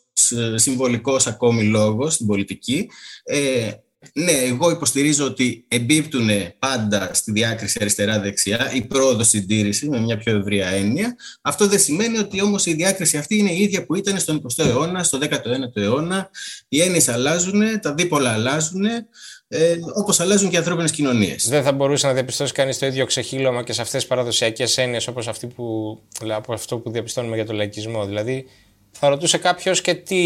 συμβολικός 0.55 1.27
ακόμη 1.27 1.63
λόγος 1.63 2.15
στην 2.15 2.27
πολιτική. 2.27 2.89
Ε, 3.25 3.71
ναι, 4.13 4.33
εγώ 4.33 4.71
υποστηρίζω 4.71 5.25
ότι 5.25 5.65
εμπίπτουν 5.69 6.31
πάντα 6.59 7.11
στη 7.15 7.33
διάκριση 7.33 7.79
αριστερά-δεξιά 7.81 8.73
η 8.75 8.83
πρόοδος 8.83 9.29
συντήρηση 9.29 9.89
με 9.89 10.01
μια 10.01 10.17
πιο 10.17 10.37
ευρία 10.37 10.67
έννοια. 10.67 11.17
Αυτό 11.43 11.67
δεν 11.67 11.79
σημαίνει 11.79 12.19
ότι 12.19 12.43
όμως 12.43 12.67
η 12.67 12.75
διάκριση 12.75 13.17
αυτή 13.17 13.39
είναι 13.39 13.51
η 13.51 13.63
ίδια 13.63 13.87
που 13.87 13.95
ήταν 13.95 14.19
στον 14.19 14.43
20ο 14.43 14.65
αιώνα, 14.65 15.03
στο 15.03 15.19
19ο 15.23 15.77
αιώνα. 15.77 16.31
Οι 16.69 16.81
έννοιες 16.81 17.09
αλλάζουν, 17.09 17.81
τα 17.81 17.95
δίπολα 17.95 18.33
αλλάζουν. 18.33 18.85
Ε, 19.49 19.77
Όπως 19.95 20.21
αλλάζουν 20.21 20.49
και 20.49 20.55
οι 20.55 20.59
ανθρώπινες 20.59 20.91
κοινωνίες. 20.91 21.49
Δεν 21.49 21.63
θα 21.63 21.73
μπορούσε 21.73 22.07
να 22.07 22.13
διαπιστώσει 22.13 22.53
κανείς 22.53 22.79
το 22.79 22.87
ίδιο 22.87 23.07
ξεχύλωμα 23.07 23.63
και 23.63 23.73
σε 23.73 23.83
αυτές 23.83 24.01
τις 24.01 24.09
παραδοσιακές 24.09 24.79
έννοιες 24.79 25.07
όπως 25.07 25.29
αυτό 26.49 26.79
που 26.79 26.91
διαπιστώνουμε 26.91 27.37
για 27.37 27.47
τον 27.47 27.57
λαϊκισμό. 27.57 28.07
Δηλαδή, 28.07 28.47
θα 28.91 29.09
ρωτούσε 29.09 29.39
κάποιος 29.39 29.81
και 29.81 29.95
τι 29.95 30.17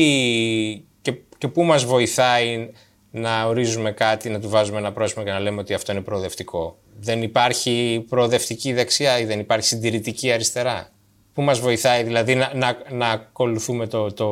και, 1.03 1.15
και 1.39 1.49
πού 1.49 1.63
μας 1.63 1.85
βοηθάει 1.85 2.71
να 3.11 3.47
ορίζουμε 3.47 3.93
κάτι, 3.93 4.29
να 4.31 4.41
του 4.41 4.49
βάζουμε 4.49 4.79
ένα 4.79 4.93
πρόσημο 4.93 5.25
και 5.25 5.31
να 5.31 5.41
λέμε 5.41 5.61
ότι 5.61 5.75
αυτό 5.75 5.93
είναι 5.93 6.01
προοδευτικό. 6.01 6.79
Δεν 7.01 7.23
υπάρχει 7.23 8.05
προοδευτική 8.09 8.73
δεξιά 8.73 9.19
ή 9.19 9.25
δεν 9.25 9.41
υπάρχει 9.41 9.67
συντηρητική 9.67 10.33
αριστερά; 10.33 10.93
Πού 11.33 11.43
μας 11.43 11.61
βοηθάει 11.61 12.03
δηλαδή 12.03 12.35
να, 12.35 12.53
να, 12.55 12.83
να 12.91 13.09
ακολουθούμε 13.09 13.87
το, 13.87 14.13
το, 14.13 14.27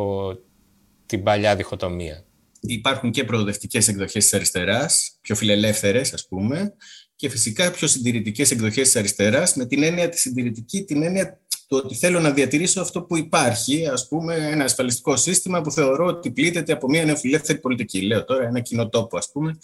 την 1.06 1.22
παλιά 1.22 1.56
διχοτομία; 1.56 2.24
Υπάρχουν 2.60 3.10
και 3.10 3.24
προοδευτικές 3.24 3.88
εκδοχές 3.88 4.24
της 4.24 4.34
αριστεράς, 4.34 5.18
πιο 5.20 5.34
φιλελεύθερες 5.34 6.12
ας 6.12 6.26
πούμε, 6.28 6.74
και 7.16 7.28
φυσικά 7.28 7.70
πιο 7.70 7.86
συντηρητικές 7.86 8.50
εκδοχές 8.50 8.84
της 8.84 8.96
αριστεράς, 8.96 9.54
με 9.54 9.66
την 9.66 9.82
έννοια 9.82 10.08
τη 10.08 10.18
συντηρητική, 10.18 10.84
την 10.84 11.02
έννοια 11.02 11.40
το 11.68 11.76
ότι 11.76 11.94
θέλω 11.94 12.20
να 12.20 12.30
διατηρήσω 12.30 12.80
αυτό 12.80 13.02
που 13.02 13.16
υπάρχει, 13.16 13.86
ας 13.86 14.08
πούμε 14.08 14.34
ένα 14.34 14.64
ασφαλιστικό 14.64 15.16
σύστημα 15.16 15.60
που 15.60 15.70
θεωρώ 15.70 16.06
ότι 16.06 16.30
πλήττεται 16.30 16.72
από 16.72 16.88
μια 16.88 17.04
νεοφιλελεύθερη 17.04 17.58
πολιτική. 17.58 18.00
Λέω 18.00 18.24
τώρα 18.24 18.46
ένα 18.46 18.60
κοινό 18.60 18.88
τόπο, 18.88 19.16
ας 19.16 19.30
πούμε, 19.32 19.58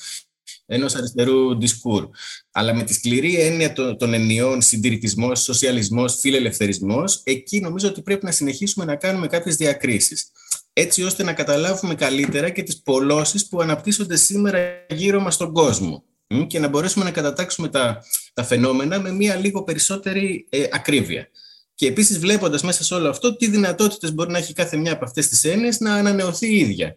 ενός 0.66 0.94
αριστερού 0.94 1.58
δισκούρ. 1.58 2.08
Αλλά 2.50 2.74
με 2.74 2.82
τη 2.82 2.94
σκληρή 2.94 3.40
έννοια 3.40 3.72
των, 3.72 3.96
των 3.98 4.14
ενιών 4.14 4.62
συντηρητισμός, 4.62 5.42
σοσιαλισμός, 5.42 6.18
φιλελευθερισμός, 6.18 7.20
εκεί 7.24 7.60
νομίζω 7.60 7.88
ότι 7.88 8.02
πρέπει 8.02 8.24
να 8.24 8.30
συνεχίσουμε 8.30 8.84
να 8.84 8.96
κάνουμε 8.96 9.26
κάποιες 9.26 9.56
διακρίσεις. 9.56 10.30
Έτσι 10.72 11.02
ώστε 11.02 11.22
να 11.22 11.32
καταλάβουμε 11.32 11.94
καλύτερα 11.94 12.50
και 12.50 12.62
τις 12.62 12.82
πολλώσεις 12.82 13.48
που 13.48 13.60
αναπτύσσονται 13.60 14.16
σήμερα 14.16 14.58
γύρω 14.88 15.20
μας 15.20 15.34
στον 15.34 15.52
κόσμο 15.52 16.04
και 16.46 16.58
να 16.58 16.68
μπορέσουμε 16.68 17.04
να 17.04 17.10
κατατάξουμε 17.10 17.68
τα, 17.68 18.04
τα 18.34 18.44
φαινόμενα 18.44 19.00
με 19.00 19.12
μία 19.12 19.36
λίγο 19.36 19.62
περισσότερη 19.62 20.46
ε, 20.48 20.66
ακρίβεια. 20.72 21.28
Και 21.74 21.86
επίσης 21.86 22.18
βλέποντας 22.18 22.62
μέσα 22.62 22.84
σε 22.84 22.94
όλο 22.94 23.08
αυτό 23.08 23.36
τι 23.36 23.46
δυνατότητες 23.50 24.14
μπορεί 24.14 24.30
να 24.30 24.38
έχει 24.38 24.52
κάθε 24.52 24.76
μια 24.76 24.92
από 24.92 25.04
αυτές 25.04 25.28
τις 25.28 25.44
έννοιες 25.44 25.80
να 25.80 25.94
ανανεωθεί 25.94 26.46
η 26.46 26.58
ίδια. 26.58 26.96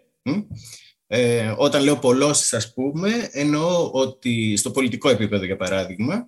Ε, 1.08 1.54
όταν 1.58 1.84
λέω 1.84 1.98
πολλώσεις 1.98 2.54
ας 2.54 2.74
πούμε, 2.74 3.30
εννοώ 3.32 3.90
ότι 3.92 4.56
στο 4.56 4.72
πολιτικό 4.72 5.10
επίπεδο 5.10 5.46
για 5.46 5.56
παράδειγμα, 5.56 6.28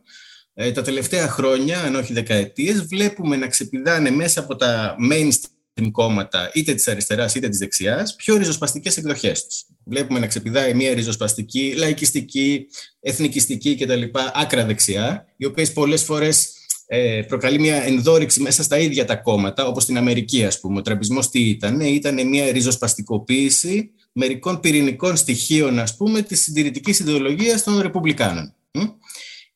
ε, 0.53 0.71
τα 0.71 0.81
τελευταία 0.81 1.27
χρόνια, 1.27 1.81
αν 1.81 1.95
όχι 1.95 2.13
δεκαετίες, 2.13 2.85
βλέπουμε 2.85 3.35
να 3.35 3.47
ξεπηδάνε 3.47 4.09
μέσα 4.09 4.39
από 4.39 4.55
τα 4.55 4.95
mainstream 5.11 5.91
κόμματα 5.91 6.51
είτε 6.53 6.73
της 6.73 6.87
αριστεράς 6.87 7.35
είτε 7.35 7.49
της 7.49 7.57
δεξιάς 7.57 8.15
πιο 8.15 8.37
ριζοσπαστικές 8.37 8.97
εκδοχές 8.97 9.45
τους. 9.45 9.65
Βλέπουμε 9.85 10.19
να 10.19 10.27
ξεπηδάει 10.27 10.73
μια 10.73 10.93
ριζοσπαστική, 10.93 11.73
λαϊκιστική, 11.77 12.65
εθνικιστική 12.99 13.75
κτλ. 13.75 14.03
άκρα 14.33 14.65
δεξιά, 14.65 15.25
οι 15.37 15.45
οποίες 15.45 15.73
πολλές 15.73 16.03
φορές 16.03 16.58
ε, 16.91 17.21
προκαλεί 17.27 17.59
μια 17.59 17.75
ενδόρυξη 17.83 18.41
μέσα 18.41 18.63
στα 18.63 18.77
ίδια 18.77 19.05
τα 19.05 19.15
κόμματα, 19.15 19.67
όπως 19.67 19.83
στην 19.83 19.97
Αμερική 19.97 20.45
ας 20.45 20.59
πούμε. 20.59 20.79
Ο 20.79 20.81
τραμπισμός 20.81 21.29
τι 21.29 21.49
ήταν, 21.49 21.79
ήταν 21.79 22.27
μια 22.27 22.51
ριζοσπαστικοποίηση 22.51 23.91
μερικών 24.11 24.59
πυρηνικών 24.59 25.15
στοιχείων 25.15 25.79
ας 25.79 25.95
πούμε 25.95 26.21
της 26.21 26.41
συντηρητικής 26.41 26.99
ιδεολογίας 26.99 27.63
των 27.63 27.79
Ρεπουμπλικάνων 27.79 28.53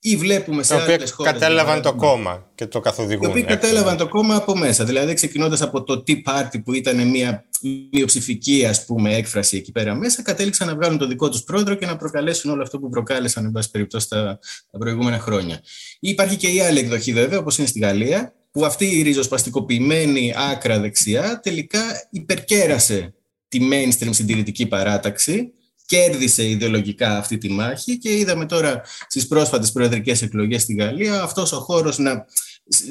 ή 0.05 0.15
βλέπουμε 0.15 0.63
σε 0.63 0.75
άλλες 0.75 1.12
χώρες. 1.12 1.33
Κατέλαβαν 1.33 1.81
το 1.81 1.93
κόμμα 1.93 2.50
και 2.55 2.67
το 2.67 2.79
καθοδηγούν. 2.79 3.27
Οι 3.27 3.31
οποίοι 3.31 3.43
κατέλαβαν 3.43 3.98
το 3.98 4.07
κόμμα 4.07 4.36
από 4.36 4.57
μέσα. 4.57 4.83
Δηλαδή, 4.83 5.13
ξεκινώντας 5.13 5.62
από 5.62 5.83
το 5.83 6.03
Tea 6.07 6.15
Party, 6.25 6.63
που 6.63 6.74
ήταν 6.74 7.07
μια 7.07 7.45
μειοψηφική 7.91 8.65
ας 8.65 8.86
πούμε, 8.86 9.15
έκφραση 9.15 9.57
εκεί 9.57 9.72
πέρα 9.72 9.95
μέσα, 9.95 10.22
κατέληξαν 10.22 10.67
να 10.67 10.75
βγάλουν 10.75 10.98
το 10.98 11.07
δικό 11.07 11.29
τους 11.29 11.43
πρόεδρο 11.43 11.75
και 11.75 11.86
να 11.86 11.95
προκαλέσουν 11.95 12.51
όλο 12.51 12.62
αυτό 12.62 12.79
που 12.79 12.89
προκάλεσαν, 12.89 13.45
εν 13.45 13.51
πάση 13.51 13.72
περιπτώσει, 13.72 14.10
τα, 14.10 14.39
τα 14.72 14.77
προηγούμενα 14.77 15.19
χρόνια. 15.19 15.62
Ή 16.00 16.10
υπάρχει 16.10 16.36
και 16.36 16.48
η 16.48 16.62
άλλη 16.62 16.79
εκδοχή, 16.79 17.13
βέβαια, 17.13 17.39
όπως 17.39 17.57
είναι 17.57 17.67
στη 17.67 17.79
Γαλλία, 17.79 18.33
που 18.51 18.65
αυτή 18.65 18.86
η 18.86 19.01
ριζοσπαστικοποιημένη 19.01 20.33
άκρα 20.51 20.79
δεξιά 20.79 21.39
τελικά 21.43 22.07
υπερκέρασε 22.10 23.13
τη 23.48 23.60
mainstream 23.72 24.10
συντηρητική 24.12 24.65
παράταξη 24.65 25.53
κέρδισε 25.85 26.47
ιδεολογικά 26.47 27.17
αυτή 27.17 27.37
τη 27.37 27.49
μάχη 27.49 27.97
και 27.97 28.17
είδαμε 28.17 28.45
τώρα 28.45 28.81
στις 29.07 29.27
πρόσφατες 29.27 29.71
προεδρικές 29.71 30.21
εκλογές 30.21 30.61
στη 30.61 30.73
Γαλλία 30.73 31.21
αυτός 31.21 31.51
ο 31.51 31.59
χώρος 31.59 31.97
να 31.97 32.25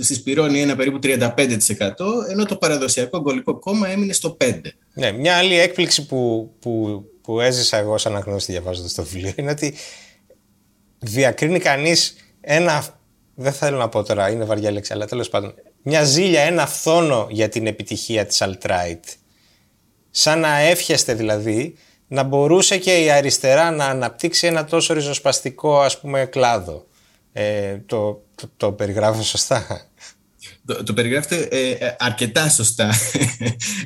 συσπηρώνει 0.01 0.61
ένα 0.61 0.77
περίπου 0.77 0.99
35% 1.03 1.29
ενώ 2.31 2.45
το 2.45 2.57
παραδοσιακό 2.57 3.21
γκολικό 3.21 3.59
κόμμα 3.59 3.89
έμεινε 3.89 4.13
στο 4.13 4.37
5%. 4.41 4.61
Ναι, 4.95 5.13
μια 5.13 5.37
άλλη 5.37 5.59
έκπληξη 5.59 6.07
που, 6.07 6.53
που, 6.61 7.05
που 7.23 7.41
έζησα 7.41 7.77
εγώ 7.77 7.99
σαν 7.99 8.13
αναγνώστη 8.13 8.53
διαβάζοντας 8.53 8.95
το 8.95 9.05
βιβλίο 9.05 9.33
είναι 9.37 9.51
ότι 9.51 9.75
διακρίνει 10.99 11.59
κανείς 11.59 12.17
ένα, 12.41 12.85
δεν 13.35 13.53
θέλω 13.53 13.79
να 13.79 13.89
πω 13.89 14.03
τώρα, 14.03 14.31
είναι 14.31 14.45
βαριά 14.45 14.71
λέξη, 14.71 14.93
αλλά 14.93 15.07
τέλος 15.07 15.29
πάντων, 15.29 15.55
μια 15.83 16.05
ζήλια, 16.05 16.41
ένα 16.41 16.67
φθόνο 16.67 17.27
για 17.31 17.49
την 17.49 17.67
επιτυχία 17.67 18.27
της 18.27 18.43
alt-right. 18.45 19.01
Σαν 20.11 20.41
να 20.41 20.59
εύχεστε 20.59 21.15
δηλαδή 21.15 21.75
να 22.13 22.23
μπορούσε 22.23 22.79
και 22.79 23.05
η 23.05 23.11
αριστερά 23.11 23.71
να 23.71 23.87
αναπτύξει 23.87 24.47
ένα 24.47 24.65
τόσο 24.65 24.95
ριζοσπαστικό 24.95 25.81
ας 25.81 26.01
πούμε 26.01 26.27
κλάδο. 26.27 26.87
Ε, 27.33 27.79
το, 27.87 28.23
το, 28.35 28.51
το, 28.57 28.73
περιγράφω 28.73 29.23
σωστά; 29.23 29.87
Το, 30.65 30.83
το 30.83 30.93
περιγράφετε 30.93 31.49
ε, 31.51 31.71
ε, 31.71 31.97
αρκετά 31.99 32.49
σωστά. 32.49 32.95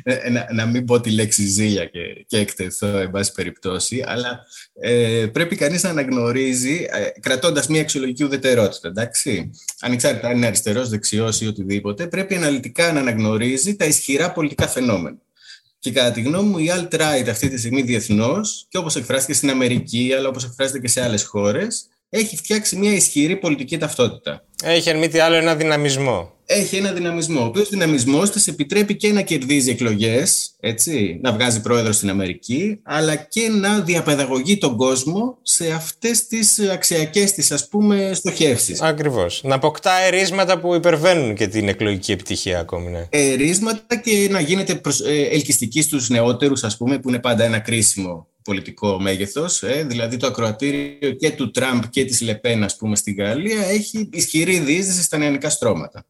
Ε, 0.02 0.30
να, 0.30 0.46
να, 0.52 0.66
μην 0.66 0.84
πω 0.84 1.00
τη 1.00 1.10
λέξη 1.10 1.46
ζήλια 1.46 1.84
και, 1.84 2.00
και 2.26 2.38
εκτεθώ, 2.38 2.86
εν 2.86 3.10
πάση 3.10 3.32
περιπτώσει, 3.32 4.04
αλλά 4.06 4.46
ε, 4.80 5.26
πρέπει 5.32 5.56
κανείς 5.56 5.82
να 5.82 5.90
αναγνωρίζει, 5.90 6.86
ε, 6.90 7.20
κρατώντας 7.20 7.66
μια 7.66 7.80
αξιολογική 7.80 8.24
ουδετερότητα, 8.24 8.88
εντάξει. 8.88 9.50
Ανεξάρτητα 9.80 10.28
αν 10.28 10.36
είναι 10.36 10.46
αριστερός, 10.46 10.88
δεξιός 10.88 11.40
ή 11.40 11.46
οτιδήποτε, 11.46 12.06
πρέπει 12.06 12.34
αναλυτικά 12.34 12.92
να 12.92 13.00
αναγνωρίζει 13.00 13.76
τα 13.76 13.84
ισχυρά 13.84 14.32
πολιτικά 14.32 14.68
φαινόμενα. 14.68 15.16
Και 15.78 15.92
κατά 15.92 16.10
τη 16.10 16.20
γνώμη 16.20 16.48
μου, 16.48 16.58
η 16.58 16.70
alt-right 16.70 17.26
αυτή 17.28 17.48
τη 17.48 17.58
στιγμή 17.58 17.82
διεθνώς, 17.82 18.66
και 18.68 18.78
όπως 18.78 18.96
εκφράστηκε 18.96 19.32
στην 19.32 19.50
Αμερική, 19.50 20.12
αλλά 20.16 20.28
όπως 20.28 20.44
εκφράζεται 20.44 20.78
και 20.78 20.88
σε 20.88 21.02
άλλες 21.02 21.24
χώρες, 21.24 21.88
έχει 22.16 22.36
φτιάξει 22.36 22.76
μια 22.76 22.92
ισχυρή 22.92 23.36
πολιτική 23.36 23.78
ταυτότητα. 23.78 24.44
Έχει, 24.64 24.90
αν 24.90 24.98
μη 24.98 25.08
τι 25.08 25.18
άλλο, 25.18 25.34
ένα 25.34 25.54
δυναμισμό. 25.54 26.34
Έχει 26.46 26.76
ένα 26.76 26.92
δυναμισμό. 26.92 27.40
Ο 27.40 27.44
οποίος 27.44 27.68
δυναμισμός 27.68 28.30
της 28.30 28.46
επιτρέπει 28.46 28.96
και 28.96 29.12
να 29.12 29.22
κερδίζει 29.22 29.70
εκλογές, 29.70 30.56
να 31.20 31.32
βγάζει 31.32 31.60
πρόεδρο 31.60 31.92
στην 31.92 32.10
Αμερική, 32.10 32.80
αλλά 32.82 33.16
και 33.16 33.48
να 33.48 33.80
διαπαιδαγωγεί 33.80 34.58
τον 34.58 34.76
κόσμο 34.76 35.38
σε 35.42 35.70
αυτές 35.70 36.26
τις 36.26 36.58
αξιακές 36.58 37.32
της, 37.32 37.52
ας 37.52 37.68
πούμε, 37.68 38.10
στοχεύσεις. 38.14 38.80
Ακριβώς. 38.82 39.40
Να 39.44 39.54
αποκτά 39.54 39.92
ερίσματα 40.06 40.58
που 40.58 40.74
υπερβαίνουν 40.74 41.34
και 41.34 41.46
την 41.46 41.68
εκλογική 41.68 42.12
επιτυχία 42.12 42.58
ακόμη. 42.58 42.90
Ναι. 42.90 43.06
Ερίσματα 43.10 43.96
και 43.96 44.28
να 44.30 44.40
γίνεται 44.40 44.80
ε, 45.06 45.22
ελκυστική 45.22 45.82
στους 45.82 46.08
νεότερους, 46.08 46.64
ας 46.64 46.76
πούμε, 46.76 46.98
που 46.98 47.08
είναι 47.08 47.18
πάντα 47.18 47.44
ένα 47.44 47.58
κρίσιμο 47.58 48.26
πολιτικό 48.46 49.00
μέγεθος, 49.00 49.62
ε, 49.62 49.84
δηλαδή 49.88 50.16
το 50.16 50.26
ακροατήριο 50.26 51.10
και 51.10 51.30
του 51.30 51.50
Τραμπ 51.50 51.82
και 51.90 52.04
της 52.04 52.20
Λεπέν, 52.20 52.64
ας 52.64 52.76
πούμε, 52.76 52.96
στην 52.96 53.14
Γαλλία, 53.16 53.66
έχει 53.66 54.08
ισχυρή 54.12 54.58
διείσδυση 54.58 55.02
στα 55.02 55.18
νεανικά 55.18 55.50
στρώματα 55.50 56.06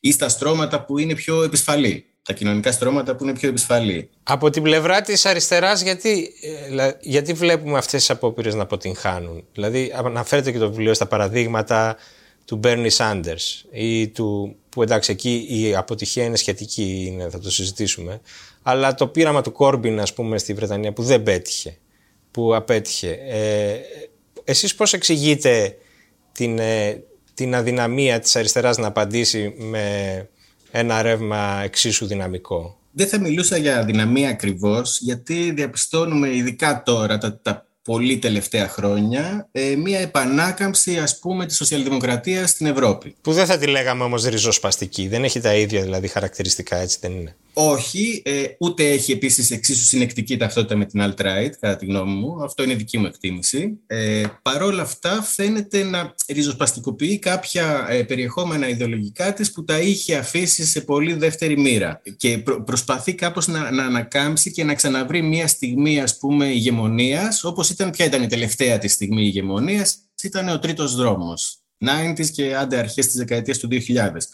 ή 0.00 0.12
στα 0.12 0.28
στρώματα 0.28 0.84
που 0.84 0.98
είναι 0.98 1.14
πιο 1.14 1.42
επισφαλή. 1.42 2.04
Τα 2.22 2.32
κοινωνικά 2.32 2.72
στρώματα 2.72 3.16
που 3.16 3.24
είναι 3.24 3.32
πιο 3.32 3.48
επισφαλή. 3.48 4.10
Από 4.22 4.50
την 4.50 4.62
πλευρά 4.62 5.00
της 5.02 5.26
αριστεράς, 5.26 5.82
γιατί, 5.82 6.32
ε, 6.78 6.90
γιατί 7.00 7.32
βλέπουμε 7.32 7.78
αυτές 7.78 8.00
τις 8.00 8.10
απόπειρες 8.10 8.54
να 8.54 8.62
αποτυγχάνουν; 8.62 9.44
Δηλαδή, 9.52 9.92
αναφέρεται 9.94 10.52
και 10.52 10.58
το 10.58 10.68
βιβλίο 10.68 10.94
στα 10.94 11.06
παραδείγματα 11.06 11.96
του 12.44 12.60
Bernie 12.64 12.90
Sanders 12.96 13.64
ή 13.72 14.08
του, 14.08 14.56
που 14.68 14.82
εντάξει 14.82 15.12
εκεί 15.12 15.46
η 15.48 15.74
αποτυχία 15.76 16.24
είναι 16.24 16.36
σχετική, 16.36 17.04
είναι, 17.06 17.28
θα 17.28 17.38
το 17.38 17.50
συζητήσουμε, 17.50 18.20
αλλά 18.62 18.94
το 18.94 19.06
πείραμα 19.06 19.42
του 19.42 19.52
Κόρμπιν 19.52 20.00
ας 20.00 20.14
πούμε 20.14 20.38
στη 20.38 20.54
Βρετανία 20.54 20.92
που 20.92 21.02
δεν 21.02 21.22
πέτυχε, 21.22 21.76
που 22.30 22.54
απέτυχε. 22.54 23.18
Ε, 23.28 23.78
εσείς 24.44 24.74
πώς 24.74 24.92
εξηγείτε 24.92 25.76
την, 26.32 26.58
ε, 26.58 27.02
την 27.34 27.54
αδυναμία 27.54 28.18
της 28.18 28.36
αριστεράς 28.36 28.78
να 28.78 28.86
απαντήσει 28.86 29.54
με 29.56 30.28
ένα 30.70 31.02
ρεύμα 31.02 31.60
εξίσου 31.64 32.06
δυναμικό; 32.06 32.78
Δεν 32.92 33.06
θα 33.06 33.18
μιλούσα 33.20 33.56
για 33.56 33.78
αδυναμία 33.78 34.28
ακριβώς, 34.28 35.00
γιατί 35.00 35.52
διαπιστώνουμε 35.52 36.36
ειδικά 36.36 36.82
τώρα 36.82 37.18
τα, 37.18 37.40
τα 37.42 37.64
πολύ 37.82 38.18
τελευταία 38.18 38.68
χρόνια 38.68 39.48
ε, 39.52 39.76
μια 39.76 39.98
επανάκαμψη 39.98 40.98
ας 40.98 41.18
πούμε 41.18 41.46
της 41.46 41.56
σοσιαλδημοκρατίας 41.56 42.50
στην 42.50 42.66
Ευρώπη. 42.66 43.14
Που 43.20 43.32
δεν 43.32 43.46
θα 43.46 43.58
τη 43.58 43.66
λέγαμε 43.66 44.04
όμως 44.04 44.24
ριζοσπαστική, 44.24 45.08
δεν 45.08 45.24
έχει 45.24 45.40
τα 45.40 45.54
ίδια 45.54 45.82
δηλαδή 45.82 46.08
χαρακτηριστικά 46.08 46.76
έτσι 46.76 46.98
δεν 47.00 47.12
είναι. 47.12 47.36
Όχι, 47.62 48.22
ε, 48.24 48.44
ούτε 48.58 48.90
έχει 48.90 49.12
επίσης 49.12 49.50
εξίσου 49.50 49.84
συνεκτική 49.84 50.36
ταυτότητα 50.36 50.76
με 50.76 50.84
την 50.84 51.02
alt-right, 51.02 51.50
κατά 51.60 51.76
τη 51.76 51.86
γνώμη 51.86 52.12
μου. 52.12 52.42
Αυτό 52.42 52.62
είναι 52.62 52.74
δική 52.74 52.98
μου 52.98 53.06
εκτίμηση. 53.06 53.78
Ε, 53.86 54.24
Παρ' 54.42 54.62
όλα 54.62 54.82
αυτά 54.82 55.22
φαίνεται 55.22 55.82
να 55.82 56.14
ριζοσπαστικοποιεί 56.28 57.18
κάποια 57.18 57.86
ε, 57.88 58.02
περιεχόμενα 58.02 58.68
ιδεολογικά 58.68 59.32
της 59.32 59.52
που 59.52 59.64
τα 59.64 59.80
είχε 59.80 60.16
αφήσει 60.16 60.66
σε 60.66 60.80
πολύ 60.80 61.12
δεύτερη 61.12 61.58
μοίρα 61.58 62.02
και 62.16 62.38
προσπαθεί 62.64 63.14
κάπως 63.14 63.48
να, 63.48 63.70
να 63.70 63.84
ανακάμψει 63.84 64.50
και 64.50 64.64
να 64.64 64.74
ξαναβρει 64.74 65.22
μια 65.22 65.46
στιγμή 65.46 66.00
ας 66.00 66.18
πούμε 66.18 66.46
ηγεμονίας, 66.46 67.44
όπως 67.44 67.70
ήταν, 67.70 67.90
ποια 67.90 68.04
ήταν 68.04 68.22
η 68.22 68.26
τελευταία 68.26 68.78
της 68.78 68.92
στιγμή 68.92 69.22
ηγεμονίας, 69.22 69.98
ήταν 70.22 70.48
ο 70.48 70.58
τρίτος 70.58 70.94
δρόμος. 70.94 71.54
90s 71.84 72.30
και 72.32 72.56
άντε 72.56 72.76
αρχές 72.76 73.06
της 73.06 73.14
δεκαετίας 73.14 73.58
του 73.58 73.68
2000 73.68 74.28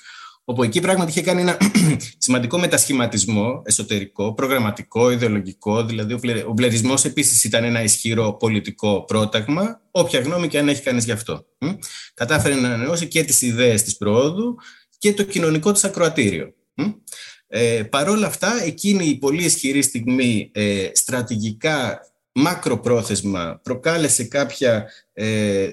όπου 0.49 0.63
εκεί 0.63 0.81
πράγματι 0.81 1.11
είχε 1.11 1.23
κάνει 1.23 1.41
ένα 1.41 1.57
σημαντικό 2.19 2.59
μετασχηματισμό 2.59 3.63
εσωτερικό, 3.65 4.35
προγραμματικό, 4.35 5.11
ιδεολογικό. 5.11 5.85
Δηλαδή, 5.85 6.13
ο 6.47 6.53
μπλερισμό 6.53 6.95
επίσης 7.03 7.45
ήταν 7.45 7.65
ένα 7.65 7.83
ισχυρό 7.83 8.33
πολιτικό 8.33 9.05
πρόταγμα, 9.05 9.81
όποια 9.91 10.21
γνώμη 10.21 10.49
και 10.49 10.59
αν 10.59 10.69
έχει 10.69 10.83
κανείς 10.83 11.05
γι' 11.05 11.13
αυτό. 11.13 11.47
Κατάφερε 12.15 12.55
να 12.55 12.69
ανανεώσει 12.69 13.07
και 13.07 13.25
τις 13.25 13.43
ιδέες 13.43 13.83
της 13.83 13.97
προόδου 13.97 14.57
και 14.99 15.13
το 15.13 15.23
κοινωνικό 15.23 15.73
της 15.73 15.85
ακροατήριο. 15.85 16.55
Ε, 17.49 17.83
Παρ' 17.83 18.09
όλα 18.09 18.27
αυτά, 18.27 18.63
εκείνη 18.65 19.07
η 19.07 19.19
πολύ 19.19 19.45
ισχυρή 19.45 19.83
στιγμή 19.83 20.51
ε, 20.55 20.89
στρατηγικά 20.93 22.01
μακροπρόθεσμα 22.33 23.61
προκάλεσε 23.63 24.25
κάποια 24.25 24.87
ε, 25.13 25.69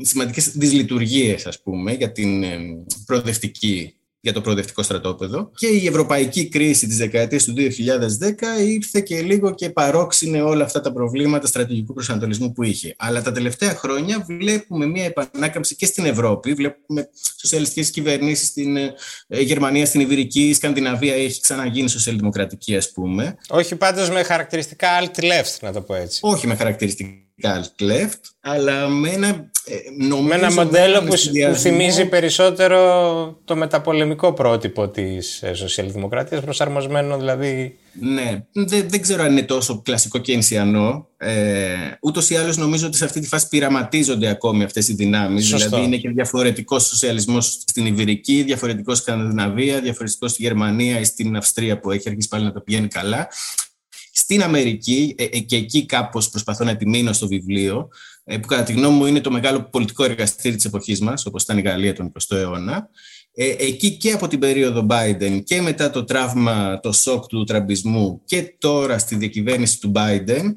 σημαντικές 0.00 0.50
δυσλειτουργίες, 0.50 1.46
ας 1.46 1.62
πούμε, 1.62 1.92
για 1.92 2.12
την 2.12 2.42
ε, 2.42 2.58
προοδευτική 3.06 3.97
για 4.20 4.32
το 4.32 4.40
προοδευτικό 4.40 4.82
στρατόπεδο 4.82 5.50
και 5.54 5.66
η 5.66 5.86
ευρωπαϊκή 5.86 6.48
κρίση 6.48 6.86
της 6.86 6.96
δεκαετίας 6.96 7.44
του 7.44 7.54
2010 7.56 8.66
ήρθε 8.66 9.00
και 9.00 9.20
λίγο 9.20 9.54
και 9.54 9.70
παρόξυνε 9.70 10.42
όλα 10.42 10.64
αυτά 10.64 10.80
τα 10.80 10.92
προβλήματα 10.92 11.46
στρατηγικού 11.46 11.92
προσανατολισμού 11.92 12.52
που 12.52 12.62
είχε. 12.62 12.94
Αλλά 12.98 13.22
τα 13.22 13.32
τελευταία 13.32 13.74
χρόνια 13.74 14.24
βλέπουμε 14.26 14.86
μια 14.86 15.04
επανάκαμψη 15.04 15.76
και 15.76 15.86
στην 15.86 16.04
Ευρώπη, 16.04 16.54
βλέπουμε 16.54 17.08
σοσιαλιστικές 17.40 17.90
κυβερνήσεις 17.90 18.48
στην 18.48 18.76
ε, 18.76 18.94
Γερμανία, 19.28 19.86
στην 19.86 20.00
Ιβηρική, 20.00 20.48
η 20.48 20.54
Σκανδιναβία 20.54 21.14
έχει 21.14 21.40
ξαναγίνει 21.40 21.88
σοσιαλδημοκρατική 21.88 22.76
ας 22.76 22.92
πούμε. 22.92 23.36
Όχι 23.48 23.76
πάντως 23.76 24.10
με 24.10 24.22
χαρακτηριστικά 24.22 24.88
alt-left 25.02 25.58
να 25.60 25.72
το 25.72 25.80
πω 25.80 25.94
έτσι. 25.94 26.20
Όχι 26.22 26.46
με 26.46 26.54
χαρακτηριστικά 26.54 27.27
alt-left, 27.42 28.20
αλλά 28.40 28.88
με 28.88 29.10
ένα 29.10 29.50
Νομίζω 29.98 30.28
με 30.28 30.34
ένα 30.34 30.52
μοντέλο 30.52 31.00
που, 31.00 31.14
που 31.50 31.54
θυμίζει 31.54 32.04
περισσότερο 32.08 33.40
το 33.44 33.56
μεταπολεμικό 33.56 34.32
πρότυπο 34.32 34.88
της 34.88 35.42
ε, 35.42 35.54
σοσιαλδημοκρατίας 35.54 36.40
προσαρμοσμένο 36.40 37.18
δηλαδή 37.18 37.78
ναι, 38.00 38.44
δεν, 38.52 38.88
δεν 38.88 39.02
ξέρω 39.02 39.22
αν 39.22 39.30
είναι 39.30 39.42
τόσο 39.42 39.82
κλασικό 39.82 40.18
και 40.18 40.32
ενσιανό. 40.32 41.08
Ε, 41.16 41.74
Ούτως 42.00 42.30
ή 42.30 42.36
άλλως 42.36 42.56
νομίζω 42.56 42.86
ότι 42.86 42.96
σε 42.96 43.04
αυτή 43.04 43.20
τη 43.20 43.26
φάση 43.26 43.48
πειραματίζονται 43.48 44.28
ακόμη 44.28 44.64
αυτές 44.64 44.88
οι 44.88 44.94
δυνάμεις. 44.94 45.46
Δηλαδή 45.46 45.82
είναι 45.82 45.96
και 45.96 46.08
διαφορετικός 46.08 46.86
σοσιαλισμός 46.86 47.46
στην 47.66 47.86
Ιβυρική, 47.86 48.42
διαφορετικός 48.42 48.98
στην 48.98 49.14
Σκανδιναβία, 49.14 49.80
διαφορετικός 49.80 50.30
στη 50.30 50.42
Γερμανία 50.42 51.00
ή 51.00 51.04
στην 51.04 51.36
Αυστρία 51.36 51.80
που 51.80 51.90
έχει 51.90 52.08
αρχίσει 52.08 52.28
πάλι 52.28 52.44
να 52.44 52.52
το 52.52 52.60
πηγαίνει 52.60 52.88
καλά. 52.88 53.28
Στην 54.18 54.42
Αμερική, 54.42 55.14
ε, 55.18 55.24
ε, 55.24 55.38
και 55.38 55.56
εκεί 55.56 55.86
κάπως 55.86 56.30
προσπαθώ 56.30 56.64
να 56.64 56.70
επιμείνω 56.70 57.12
στο 57.12 57.26
βιβλίο, 57.26 57.88
ε, 58.24 58.38
που 58.38 58.46
κατά 58.46 58.62
τη 58.62 58.72
γνώμη 58.72 58.96
μου 58.96 59.06
είναι 59.06 59.20
το 59.20 59.30
μεγάλο 59.30 59.62
πολιτικό 59.62 60.04
εργαστήρι 60.04 60.56
της 60.56 60.64
εποχής 60.64 61.00
μας, 61.00 61.26
όπως 61.26 61.42
ήταν 61.42 61.58
η 61.58 61.60
Γαλλία 61.60 61.94
τον 61.94 62.12
20ο 62.12 62.36
αιώνα, 62.36 62.88
εκεί 63.58 63.96
και 63.96 64.12
από 64.12 64.28
την 64.28 64.38
περίοδο 64.38 64.86
Biden 64.90 65.40
και 65.44 65.60
μετά 65.60 65.90
το 65.90 66.04
τραύμα, 66.04 66.80
το 66.80 66.92
σοκ 66.92 67.26
του 67.26 67.44
τραμπισμού 67.44 68.22
και 68.24 68.54
τώρα 68.58 68.98
στη 68.98 69.16
διακυβέρνηση 69.16 69.80
του 69.80 69.92
Biden, 69.94 70.56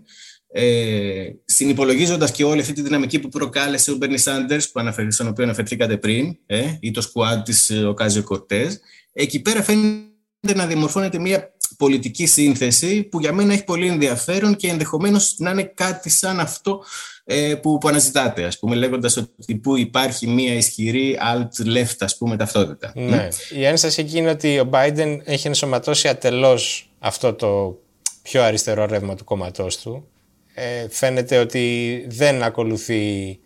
ε, 0.53 1.29
συνυπολογίζοντας 1.45 2.31
και 2.31 2.43
όλη 2.43 2.61
αυτή 2.61 2.73
τη 2.73 2.81
δυναμική 2.81 3.19
που 3.19 3.29
προκάλεσε 3.29 3.91
ο 3.91 3.95
Μπέρνι 3.95 4.17
Σάντερ, 4.17 4.61
στον 5.07 5.27
οποίο 5.27 5.43
αναφερθήκατε 5.43 5.97
πριν, 5.97 6.37
ε, 6.45 6.77
ή 6.79 6.91
το 6.91 7.01
σκουάντ 7.01 7.43
της 7.43 7.71
ο 7.87 7.93
Κάζιο 7.93 8.23
Κορτέ, 8.23 8.79
εκεί 9.13 9.41
πέρα 9.41 9.63
φαίνεται 9.63 10.55
να 10.55 10.67
διαμορφώνεται 10.67 11.19
μια 11.19 11.53
πολιτική 11.81 12.25
σύνθεση 12.25 13.03
που 13.03 13.19
για 13.19 13.33
μένα 13.33 13.53
έχει 13.53 13.63
πολύ 13.63 13.87
ενδιαφέρον 13.87 14.55
και 14.55 14.67
ενδεχομένως 14.67 15.35
να 15.37 15.49
είναι 15.49 15.63
κάτι 15.63 16.09
σαν 16.09 16.39
αυτό 16.39 16.83
ε, 17.25 17.55
που, 17.55 17.77
που 17.77 17.87
αναζητάτε, 17.87 18.43
ας 18.43 18.59
πούμε, 18.59 18.75
λέγοντας 18.75 19.17
ότι 19.17 19.55
που 19.55 19.77
υπάρχει 19.77 20.27
μια 20.27 20.53
ισχυρή 20.53 21.19
alt-left, 21.33 21.95
ας 21.99 22.17
πούμε, 22.17 22.37
ταυτότητα. 22.37 22.91
Ναι. 22.95 23.27
Η 23.55 23.65
ένσταση 23.65 24.01
εκεί 24.01 24.17
είναι 24.17 24.29
ότι 24.29 24.59
ο 24.59 24.69
Biden 24.71 25.19
έχει 25.23 25.47
ενσωματώσει 25.47 26.07
ατελώς 26.07 26.91
αυτό 26.99 27.33
το 27.33 27.79
πιο 28.21 28.43
αριστερό 28.43 28.85
ρεύμα 28.85 29.15
του 29.15 29.23
κόμματός 29.23 29.77
του. 29.77 30.07
Ε, 30.53 30.87
φαίνεται 30.89 31.37
ότι 31.37 32.05
δεν 32.07 32.43
ακολουθεί, 32.43 33.39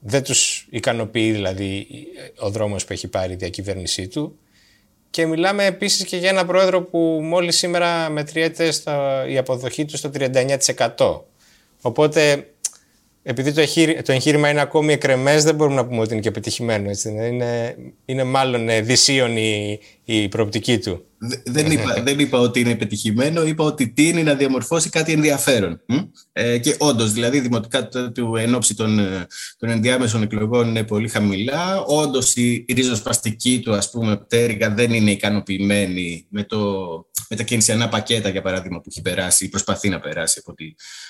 δεν 0.00 0.22
τους 0.22 0.66
ικανοποιεί 0.70 1.32
δηλαδή 1.32 1.86
ο 2.38 2.50
δρόμος 2.50 2.84
που 2.84 2.92
έχει 2.92 3.08
πάρει 3.08 3.32
η 3.32 3.36
διακυβέρνησή 3.36 4.08
του 4.08 4.38
και 5.12 5.26
μιλάμε 5.26 5.64
επίσης 5.64 6.04
και 6.04 6.16
για 6.16 6.28
ένα 6.28 6.46
πρόεδρο 6.46 6.82
που 6.82 6.98
μόλις 7.22 7.56
σήμερα 7.56 8.10
μετριέται 8.10 8.70
στο, 8.70 8.92
η 9.28 9.38
αποδοχή 9.38 9.84
του 9.84 9.96
στο 9.96 10.10
39%. 10.96 11.20
Οπότε 11.80 12.46
επειδή 13.22 13.52
το, 13.52 13.60
εγχείρημα, 13.60 14.02
το 14.02 14.12
είναι 14.12 14.60
ακόμη 14.60 14.92
εκρεμές 14.92 15.44
δεν 15.44 15.54
μπορούμε 15.54 15.76
να 15.76 15.86
πούμε 15.86 16.00
ότι 16.00 16.12
είναι 16.12 16.22
και 16.22 16.30
πετυχημένο. 16.30 16.88
Έτσι. 16.88 17.08
Είναι, 17.08 17.76
είναι 18.04 18.24
μάλλον 18.24 18.68
ε, 18.68 18.80
δυσίων 18.80 19.36
η, 19.36 19.80
η 20.04 20.28
προοπτική 20.28 20.78
του. 20.78 21.06
Δεν 21.44 21.70
είπα, 21.70 21.94
δεν 22.06 22.18
είπα 22.18 22.38
ότι 22.38 22.60
είναι 22.60 22.74
πετυχημένο, 22.74 23.42
είπα 23.42 23.64
ότι 23.64 23.88
τίνει 23.88 24.22
να 24.22 24.34
διαμορφώσει 24.34 24.88
κάτι 24.90 25.12
ενδιαφέρον. 25.12 25.80
Ε, 26.32 26.58
και 26.58 26.76
όντως, 26.78 27.12
δηλαδή, 27.12 27.40
δημοτικά 27.40 27.88
του 27.88 28.36
εν 28.36 28.54
ώψη 28.54 28.74
των, 28.74 28.98
ε, 28.98 29.26
των 29.58 29.68
ενδιάμεσων 29.68 30.22
εκλογών 30.22 30.68
είναι 30.68 30.84
πολύ 30.84 31.08
χαμηλά. 31.08 31.80
Όντως, 31.80 32.36
η 32.36 32.64
ριζοσπαστική 32.68 33.60
του, 33.60 33.74
ας 33.74 33.90
πούμε, 33.90 34.16
πτέρυγα 34.16 34.70
δεν 34.70 34.92
είναι 34.92 35.10
ικανοποιημένη 35.10 36.26
με, 36.28 36.44
το, 36.44 36.58
με 37.28 37.36
τα 37.36 37.42
κινησιανά 37.42 37.88
πακέτα, 37.88 38.28
για 38.28 38.42
παράδειγμα, 38.42 38.80
που 38.80 38.88
έχει 38.88 39.02
περάσει 39.02 39.44
ή 39.44 39.48
προσπαθεί 39.48 39.88
να 39.88 40.00
περάσει 40.00 40.42
από, 40.44 40.54
τη, 40.54 40.64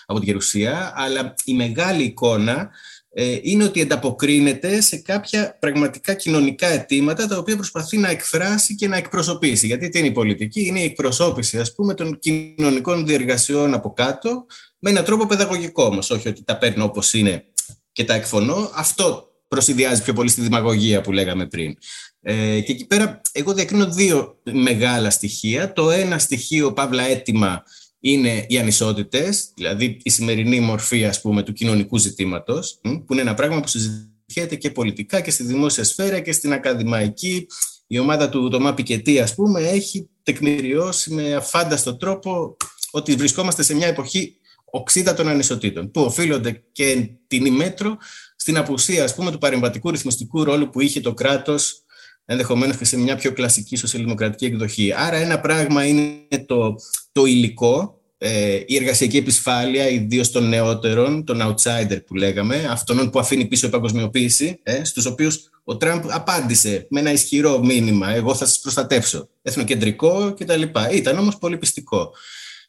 από 0.07 0.19
τη 0.19 0.25
Γερουσία. 0.25 0.93
Αλλά 0.97 1.35
η 1.45 1.55
μεγάλη 1.55 2.03
εικόνα 2.03 2.53
ε, 2.53 3.02
είναι 3.43 3.65
ότι 3.65 3.81
ανταποκρίνεται 3.81 4.81
σε 4.81 4.97
κάποια 4.97 5.57
πραγματικά 5.61 6.15
κοινωνικά 6.15 6.67
αιτήματα 6.67 7.27
τα 7.27 7.39
οποία 7.39 7.57
προσπαθεί 7.57 7.99
να 7.99 8.09
εκφράσει 8.09 8.75
και 8.75 8.89
να 8.89 8.97
εκπροσωπήσει. 8.97 9.67
Γιατί 9.67 9.89
τι 9.89 9.99
είναι 9.99 10.09
η 10.09 10.13
πολιτική, 10.13 10.67
είναι 10.67 10.81
η 10.81 10.85
εκπροσώπηση 10.85 11.59
ας 11.59 11.75
πούμε 11.75 11.95
των 11.95 12.19
κοινωνικών 12.19 13.07
διεργασιών 13.07 13.75
από 13.75 13.93
κάτω 13.93 14.47
με 14.79 14.91
έναν 14.91 15.05
τρόπο 15.05 15.27
παιδαγωγικό 15.27 15.85
όμως, 15.85 16.11
όχι 16.11 16.29
ότι 16.29 16.45
τα 16.45 16.59
παίρνω 16.59 16.85
όπως 16.85 17.13
είναι 17.13 17.45
και 17.93 18.05
τα 18.05 18.15
εκφωνώ. 18.15 18.71
Αυτό 18.75 19.33
προσυδειάζει 19.49 20.03
πιο 20.03 20.13
πολύ 20.13 20.29
στη 20.29 20.41
δημαγωγία 20.41 21.01
που 21.01 21.13
λέγαμε 21.13 21.47
πριν. 21.47 21.77
Ε, 22.23 22.61
και 22.61 22.73
εκεί 22.73 22.87
πέρα 22.87 23.21
εγώ 23.33 23.53
διακρίνω 23.55 23.91
δύο 23.91 24.39
μεγάλα 24.53 25.11
στοιχεία. 25.11 25.73
Το 25.73 25.91
ένα 25.91 26.19
στοιχείο, 26.19 26.73
παύλα 26.73 27.03
έτοιμα, 27.03 27.65
είναι 28.05 28.47
οι 28.49 28.59
ανισότητες, 28.59 29.51
δηλαδή 29.55 30.01
η 30.03 30.11
σημερινή 30.11 30.61
μορφή 30.61 31.05
ας 31.05 31.21
πούμε, 31.21 31.43
του 31.43 31.53
κοινωνικού 31.53 31.99
ζητήματος, 31.99 32.81
που 32.81 33.13
είναι 33.13 33.21
ένα 33.21 33.35
πράγμα 33.35 33.61
που 33.61 33.69
συζητιέται 33.69 34.57
και 34.57 34.71
πολιτικά 34.71 35.21
και 35.21 35.31
στη 35.31 35.43
δημόσια 35.43 35.85
σφαίρα 35.85 36.21
και 36.21 36.33
στην 36.33 36.53
ακαδημαϊκή. 36.53 37.47
Η 37.87 37.99
ομάδα 37.99 38.29
του 38.29 38.49
Τωμά 38.49 38.75
Πικετή, 38.75 39.21
ας 39.21 39.35
πούμε, 39.35 39.61
έχει 39.61 40.09
τεκμηριώσει 40.23 41.15
με 41.15 41.35
αφάνταστο 41.35 41.97
τρόπο 41.97 42.57
ότι 42.91 43.15
βρισκόμαστε 43.15 43.63
σε 43.63 43.75
μια 43.75 43.87
εποχή 43.87 44.37
οξύτατων 44.65 45.25
των 45.25 45.35
ανισοτήτων, 45.35 45.91
που 45.91 46.01
οφείλονται 46.01 46.63
και 46.73 47.09
την 47.27 47.45
ημέτρο 47.45 47.97
στην 48.37 48.57
απουσία 48.57 49.05
ας 49.05 49.15
πούμε, 49.15 49.31
του 49.31 49.39
παρεμβατικού 49.39 49.91
ρυθμιστικού 49.91 50.45
ρόλου 50.45 50.71
που 50.71 50.81
είχε 50.81 51.01
το 51.01 51.15
κράτος 51.15 51.82
ενδεχομένως 52.25 52.77
και 52.77 52.85
σε 52.85 52.99
μια 52.99 53.17
πιο 53.17 53.33
κλασική 53.33 53.77
σοσιαλδημοκρατική 53.77 54.45
εκδοχή. 54.45 54.93
Άρα 54.97 55.17
ένα 55.17 55.41
πράγμα 55.41 55.85
είναι 55.87 56.45
το, 56.47 56.75
το 57.13 57.25
υλικό, 57.25 58.01
ε, 58.19 58.61
η 58.67 58.77
εργασιακή 58.77 59.17
επισφάλεια, 59.17 59.89
ιδίως 59.89 60.31
των 60.31 60.49
νεότερων, 60.49 61.25
των 61.25 61.41
outsider 61.43 62.05
που 62.07 62.15
λέγαμε, 62.15 62.67
αυτών 62.71 63.11
που 63.11 63.19
αφήνει 63.19 63.45
πίσω 63.45 63.67
η 63.67 63.71
παγκοσμιοποίηση, 63.71 64.61
ε, 64.63 64.85
στους 64.85 65.07
οποίους 65.07 65.51
ο 65.65 65.77
Τραμπ 65.77 66.05
απάντησε 66.09 66.87
με 66.91 67.01
ένα 67.01 67.13
ισχυρό 67.13 67.65
μήνυμα, 67.65 68.11
εγώ 68.11 68.35
θα 68.35 68.47
σας 68.47 68.61
προστατεύσω, 68.61 69.29
εθνοκεντρικό 69.43 70.35
κτλ. 70.39 70.63
Ήταν 70.93 71.19
όμως 71.19 71.39
πολύ 71.39 71.57
πιστικό. 71.57 72.13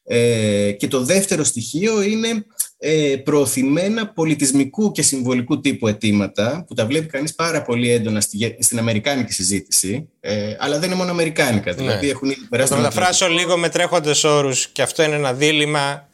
Ε, 0.06 0.72
και 0.72 0.88
το 0.88 1.04
δεύτερο 1.04 1.44
στοιχείο 1.44 2.02
είναι 2.02 2.46
ε, 2.78 3.16
προωθημένα 3.24 4.08
πολιτισμικού 4.08 4.92
και 4.92 5.02
συμβολικού 5.02 5.60
τύπου 5.60 5.88
αιτήματα 5.88 6.64
που 6.68 6.74
τα 6.74 6.86
βλέπει 6.86 7.06
κανείς 7.06 7.36
πάρα 7.36 7.62
πολύ 7.62 7.92
έντονα 7.92 8.22
στη, 8.22 8.58
στην 8.60 8.80
αμερικάνικη 8.80 9.34
συζήτηση 9.34 10.10
ε, 10.20 10.56
αλλά 10.60 10.80
δεν 10.80 10.90
είναι 10.90 10.98
μόνο 10.98 11.12
αμερικάνικα 11.12 11.72
ναι. 11.72 11.78
δηλαδή 11.78 12.10
έχουν 12.10 12.30
περάσει 12.50 12.74
Θα 12.74 12.78
μεταφράσω 12.78 13.28
λίγο 13.28 13.58
με 13.58 13.70
τρέχοντες 13.70 14.24
όρους 14.24 14.68
και 14.68 14.82
αυτό 14.82 15.04
είναι 15.04 15.16
ένα 15.16 15.34
δίλημα 15.34 16.10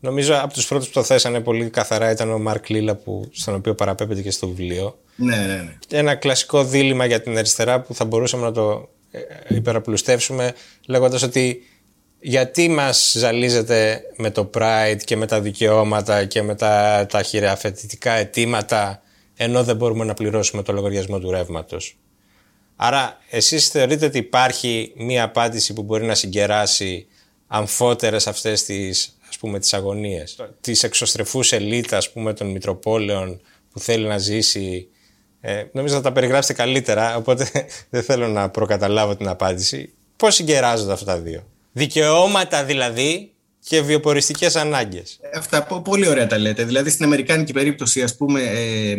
νομίζω 0.00 0.34
από 0.42 0.52
τους 0.52 0.66
πρώτους 0.66 0.86
που 0.86 0.92
το 0.92 1.02
θέσανε 1.02 1.40
πολύ 1.40 1.70
καθαρά 1.70 2.10
ήταν 2.10 2.30
ο 2.30 2.38
Μαρκ 2.38 2.68
Λίλα 2.68 2.94
που, 2.94 3.28
στον 3.32 3.54
οποίο 3.54 3.74
παραπέμπεται 3.74 4.22
και 4.22 4.30
στο 4.30 4.48
βιβλίο 4.48 4.98
ναι, 5.16 5.36
ναι, 5.36 5.46
ναι. 5.46 5.76
ένα 5.90 6.14
κλασικό 6.14 6.64
δίλημα 6.64 7.04
για 7.04 7.20
την 7.20 7.38
αριστερά 7.38 7.80
που 7.80 7.94
θα 7.94 8.04
μπορούσαμε 8.04 8.44
να 8.44 8.52
το 8.52 8.88
ε, 9.10 9.20
υπεραπλουστεύσουμε 9.54 10.54
λέγοντας 10.86 11.22
ότι 11.22 11.62
γιατί 12.20 12.68
μας 12.68 13.14
ζαλίζετε 13.16 14.02
με 14.16 14.30
το 14.30 14.50
Pride 14.54 14.98
και 15.04 15.16
με 15.16 15.26
τα 15.26 15.40
δικαιώματα 15.40 16.24
και 16.24 16.42
με 16.42 16.54
τα, 16.54 17.06
τα 17.08 17.22
χειραφετητικά 17.22 18.12
αιτήματα 18.12 19.02
ενώ 19.36 19.64
δεν 19.64 19.76
μπορούμε 19.76 20.04
να 20.04 20.14
πληρώσουμε 20.14 20.62
το 20.62 20.72
λογαριασμό 20.72 21.18
του 21.18 21.30
ρεύματος; 21.30 21.96
Άρα 22.76 23.18
εσείς 23.30 23.68
θεωρείτε 23.68 24.06
ότι 24.06 24.18
υπάρχει 24.18 24.92
μία 24.96 25.22
απάντηση 25.22 25.72
που 25.72 25.82
μπορεί 25.82 26.04
να 26.04 26.14
συγκεράσει 26.14 27.06
αμφότερες 27.46 28.26
αυτές 28.26 28.64
τις, 28.64 29.18
ας 29.28 29.38
πούμε, 29.38 29.58
τις 29.58 29.74
αγωνίες; 29.74 30.36
Της 30.60 30.82
εξωστρεφούς 30.82 31.52
ελίτ, 31.52 31.94
ας 31.94 32.12
πούμε, 32.12 32.32
των 32.32 32.50
Μητροπόλεων 32.50 33.40
που 33.70 33.80
θέλει 33.80 34.06
να 34.06 34.18
ζήσει; 34.18 34.88
Ε, 35.40 35.64
νομίζω 35.72 35.94
θα 35.94 36.00
τα 36.00 36.12
περιγράψετε 36.12 36.62
καλύτερα, 36.62 37.16
οπότε 37.16 37.50
δεν 37.90 38.02
θέλω 38.02 38.28
να 38.28 38.50
προκαταλάβω 38.50 39.16
την 39.16 39.28
απάντηση. 39.28 39.94
Πώς 40.16 40.34
συγκεράζονται 40.34 40.92
αυτά 40.92 41.04
τα 41.04 41.18
δύο; 41.18 41.46
Δικαιώματα 41.78 42.64
δηλαδή 42.64 43.32
και 43.68 43.80
βιοποριστικές 43.80 44.56
ανάγκες. 44.56 45.20
Αυτά 45.34 45.62
πολύ 45.62 46.08
ωραία 46.08 46.26
τα 46.26 46.38
λέτε. 46.38 46.64
Δηλαδή 46.64 46.90
στην 46.90 47.04
Αμερικάνικη 47.04 47.52
περίπτωση, 47.52 48.02
ας 48.02 48.16
πούμε, 48.16 48.40
ε, 48.40 48.96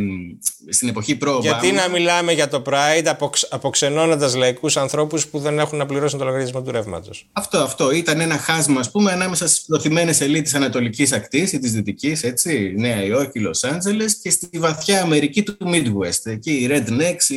στην 0.70 0.88
εποχή 0.88 1.16
προ 1.16 1.40
Γιατί 1.42 1.72
να 1.72 1.90
μιλάμε 1.90 2.32
για 2.34 2.48
το 2.48 2.62
Pride 2.66 3.14
αποξενώνοντας 3.50 4.36
λαϊκούς 4.36 4.78
ανθρώπους 4.78 5.28
που 5.28 5.40
δεν 5.40 5.60
έχουν 5.60 5.78
να 5.78 5.86
πληρώσουν 5.86 6.20
το 6.20 6.26
λογαριασμό 6.26 6.62
του 6.62 6.72
ρεύματος. 6.72 7.30
Αυτό, 7.32 7.58
αυτό. 7.58 7.92
Ήταν 7.92 8.20
ένα 8.20 8.38
χάσμα, 8.38 8.80
ας 8.80 8.92
πούμε, 8.92 9.12
ανάμεσα 9.12 9.48
στις 9.48 9.66
προθυμένες 9.66 10.22
ελίτ 10.22 10.44
της 10.44 10.54
Ανατολικής 10.54 11.12
Ακτής 11.12 11.54
ή 11.54 11.60
της 11.60 11.72
Δυτικής, 11.72 12.24
έτσι, 12.24 12.74
Νέα 12.78 13.04
Υόρκη, 13.04 13.40
Λος 13.40 13.64
Άντζελες 13.64 14.16
και 14.16 14.30
στη 14.30 14.58
βαθιά 14.58 15.02
Αμερική 15.02 15.44
του 15.44 15.58
Midwest. 15.66 16.22
Εκεί 16.24 16.52
οι 16.52 16.68
rednecks, 16.72 17.30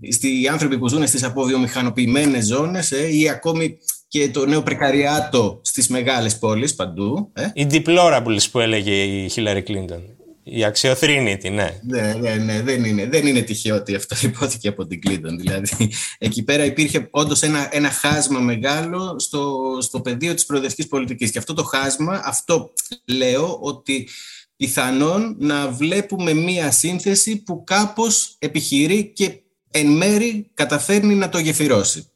οι, 0.00 0.40
οι 0.40 0.48
άνθρωποι 0.48 0.78
που 0.78 0.88
ζουν 0.88 1.06
στις 1.06 1.22
αποβιομηχανοποιημένες 1.22 2.46
ζώνες 2.46 2.92
ε, 2.92 3.16
ή 3.16 3.28
ακόμη 3.28 3.78
και 4.14 4.30
το 4.30 4.46
νέο 4.46 4.62
πρεκαριάτο 4.62 5.60
στις 5.62 5.88
μεγάλες 5.88 6.38
πόλεις 6.38 6.74
παντού. 6.74 7.30
Ε. 7.32 7.50
Η 7.54 7.66
deplorables 7.70 8.50
που 8.50 8.60
έλεγε 8.60 9.02
η 9.02 9.28
Χίλαρη 9.28 9.62
Κλίντον. 9.62 10.02
Η 10.42 10.64
αξιοθρύνητη, 10.64 11.50
ναι. 11.50 11.80
Ναι, 11.82 12.14
ναι, 12.20 12.34
ναι, 12.34 12.62
δεν 12.62 12.84
είναι, 12.84 13.06
δεν 13.06 13.26
είναι 13.26 13.40
τυχαίο 13.40 13.76
ότι 13.76 13.94
αυτό 13.94 14.16
υπόθηκε 14.22 14.68
από 14.68 14.86
την 14.86 15.00
Κλίντον. 15.00 15.38
Δηλαδή, 15.38 15.90
εκεί 16.18 16.42
πέρα 16.42 16.64
υπήρχε 16.64 17.08
όντως 17.10 17.42
ένα, 17.42 17.68
ένα 17.70 17.90
χάσμα 17.90 18.40
μεγάλο 18.40 19.16
στο, 19.18 19.54
στο 19.80 20.00
πεδίο 20.00 20.34
της 20.34 20.46
προοδευτικής 20.46 20.86
πολιτικής. 20.86 21.30
Και 21.30 21.38
αυτό 21.38 21.54
το 21.54 21.62
χάσμα, 21.62 22.22
αυτό 22.24 22.72
λέω 23.04 23.58
ότι 23.60 24.08
πιθανόν 24.56 25.36
να 25.38 25.68
βλέπουμε 25.68 26.32
μία 26.32 26.70
σύνθεση 26.70 27.42
που 27.42 27.64
κάπως 27.64 28.36
επιχειρεί 28.38 29.12
και 29.14 29.43
εν 29.76 29.86
μέρη 29.86 30.46
καταφέρνει 30.54 31.14
να 31.14 31.28
το 31.28 31.38
γεφυρώσει. 31.38 32.06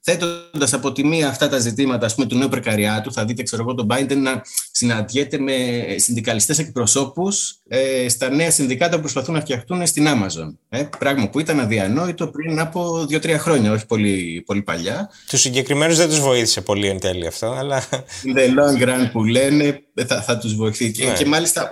Θέτοντας 0.00 0.72
από 0.72 0.92
τη 0.92 1.04
μία 1.04 1.28
αυτά 1.28 1.48
τα 1.48 1.58
ζητήματα 1.58 2.06
ας 2.06 2.14
πούμε, 2.14 2.26
του 2.26 2.36
νέου 2.36 2.48
πρεκαριάτου, 2.48 3.12
θα 3.12 3.24
δείτε 3.24 3.42
ξέρω 3.42 3.62
εγώ, 3.62 3.74
τον 3.74 3.86
Biden 3.90 4.16
να 4.16 4.42
συναντιέται 4.70 5.38
με 5.38 5.54
συνδικαλιστές 5.96 6.58
εκπροσώπους 6.58 7.56
ε, 7.68 8.08
στα 8.08 8.28
νέα 8.28 8.50
συνδικάτα 8.50 8.94
που 8.94 9.00
προσπαθούν 9.00 9.34
να 9.34 9.40
φτιαχτούν 9.40 9.86
στην 9.86 10.06
Amazon. 10.08 10.54
Ε, 10.68 10.82
πράγμα 10.98 11.28
που 11.28 11.40
ήταν 11.40 11.60
αδιανόητο 11.60 12.26
πριν 12.26 12.60
από 12.60 13.06
δύο-τρία 13.06 13.38
χρόνια, 13.38 13.72
όχι 13.72 13.86
πολύ, 13.86 14.42
πολύ 14.46 14.62
παλιά. 14.62 15.10
Τους 15.28 15.40
συγκεκριμένους 15.40 15.96
δεν 15.96 16.08
τους 16.08 16.20
βοήθησε 16.20 16.60
πολύ 16.60 16.88
εν 16.88 17.00
τέλει 17.00 17.26
αυτό, 17.26 17.46
αλλά. 17.52 17.82
The 18.36 18.48
long 18.48 18.88
run 18.88 19.08
που 19.12 19.24
λένε 19.24 19.82
θα, 20.06 20.22
θα 20.22 20.38
τους 20.38 20.54
βοηθήσει. 20.54 21.04
Ναι. 21.04 21.12
Και, 21.12 21.22
και 21.22 21.26
μάλιστα 21.26 21.70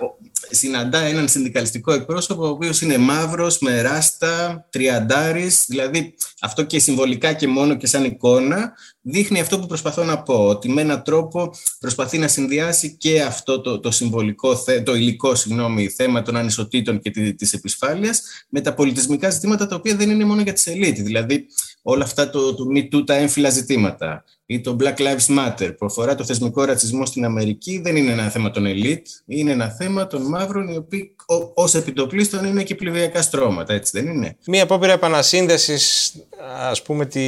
συναντά 0.51 0.99
έναν 0.99 1.27
συνδικαλιστικό 1.27 1.93
εκπρόσωπο, 1.93 2.45
ο 2.45 2.49
οποίος 2.49 2.81
είναι 2.81 2.97
μαύρος, 2.97 3.59
με 3.59 3.81
ράστα, 3.81 4.65
τριαντάρης. 4.69 5.65
Δηλαδή, 5.67 6.13
αυτό 6.41 6.63
και 6.63 6.79
συμβολικά 6.79 7.33
και 7.33 7.47
μόνο 7.47 7.75
και 7.75 7.87
σαν 7.87 8.03
εικόνα, 8.03 8.73
δείχνει 9.01 9.39
αυτό 9.39 9.59
που 9.59 9.65
προσπαθώ 9.65 10.03
να 10.03 10.21
πω. 10.21 10.47
Ότι 10.47 10.69
με 10.69 10.81
έναν 10.81 11.03
τρόπο 11.03 11.53
προσπαθεί 11.79 12.17
να 12.17 12.27
συνδυάσει 12.27 12.95
και 12.97 13.21
αυτό 13.21 13.61
το, 13.61 13.79
το 13.79 13.91
συμβολικό, 13.91 14.63
το 14.83 14.95
υλικό 14.95 15.35
συγγνώμη, 15.35 15.89
θέμα 15.89 16.21
των 16.21 16.35
ανισοτήτων 16.35 16.99
και 16.99 17.11
της 17.11 17.53
επισφάλειας 17.53 18.21
με 18.49 18.61
τα 18.61 18.73
πολιτισμικά 18.73 19.29
ζητήματα 19.29 19.67
τα 19.67 19.75
οποία 19.75 19.95
δεν 19.95 20.09
είναι 20.09 20.25
μόνο 20.25 20.41
για 20.41 20.53
τις 20.53 20.67
ελίτ. 20.67 20.99
Δηλαδή, 20.99 21.45
όλα 21.81 22.03
αυτά 22.03 22.29
το, 22.29 22.55
το 22.55 22.65
Me 22.75 22.95
Too, 22.95 23.05
τα 23.05 23.13
έμφυλα 23.13 23.49
ζητήματα 23.49 24.23
ή 24.51 24.61
το 24.61 24.77
Black 24.79 24.95
Lives 24.97 25.37
Matter 25.37 25.73
που 25.77 25.85
αφορά 25.85 26.15
το 26.15 26.25
θεσμικό 26.25 26.63
ρατσισμό 26.63 27.05
στην 27.05 27.25
Αμερική 27.25 27.79
δεν 27.83 27.95
είναι 27.95 28.11
ένα 28.11 28.29
θέμα 28.29 28.51
των 28.51 28.65
ελίτ, 28.65 29.07
είναι 29.25 29.51
ένα 29.51 29.69
θέμα 29.69 30.07
των 30.07 30.21
μαύρων 30.21 30.67
οι 30.67 30.77
οποίοι 30.77 31.15
ως 31.53 31.73
επιτοπλίστων 31.73 32.45
είναι 32.45 32.63
και 32.63 32.75
πληβιακά 32.75 33.21
στρώματα, 33.21 33.73
έτσι 33.73 33.91
δεν 34.01 34.07
είναι; 34.07 34.37
Μία 34.47 34.63
απόπειρα 34.63 34.91
επανασύνδεσης, 34.91 36.13
ας 36.59 36.81
πούμε, 36.81 37.05
τη, 37.05 37.21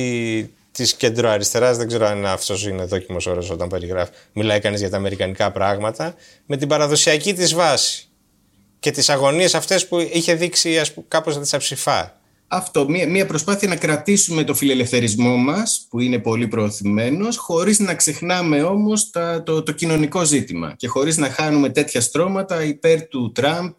της 0.71 0.93
κεντροαριστεράς, 0.95 1.77
δεν 1.77 1.87
ξέρω 1.87 2.05
αν 2.05 2.25
αυτός 2.25 2.67
είναι 2.67 2.83
δόκιμος 2.83 3.25
όρος 3.25 3.49
όταν 3.49 3.69
περιγράφει, 3.69 4.11
μιλάει 4.33 4.59
κανείς 4.59 4.79
για 4.79 4.89
τα 4.89 4.97
αμερικανικά 4.97 5.51
πράγματα, 5.51 6.15
με 6.45 6.57
την 6.57 6.67
παραδοσιακή 6.67 7.33
της 7.33 7.53
βάση 7.53 8.07
και 8.79 8.91
τις 8.91 9.09
αγωνίες 9.09 9.55
αυτές 9.55 9.87
που 9.87 9.99
είχε 9.99 10.33
δείξει 10.33 10.81
κάπως 11.07 11.35
να 11.35 11.41
τις 11.41 11.53
αψηφά 11.53 12.21
αυτό, 12.47 12.89
μία, 12.89 13.07
μία 13.07 13.25
προσπάθεια 13.25 13.67
να 13.67 13.75
κρατήσουμε 13.75 14.43
το 14.43 14.53
φιλελευθερισμό 14.53 15.37
μας, 15.37 15.85
που 15.89 15.99
είναι 15.99 16.19
πολύ 16.19 16.47
προωθημένος, 16.47 17.37
χωρίς 17.37 17.79
να 17.79 17.95
ξεχνάμε 17.95 18.61
όμως 18.61 19.09
τα, 19.09 19.43
το, 19.43 19.63
το 19.63 19.71
κοινωνικό 19.71 20.23
ζήτημα 20.25 20.73
και 20.77 20.87
χωρίς 20.87 21.17
να 21.17 21.29
χάνουμε 21.29 21.69
τέτοια 21.69 22.01
στρώματα 22.01 22.63
υπέρ 22.63 23.07
του 23.07 23.31
Τραμπ, 23.31 23.71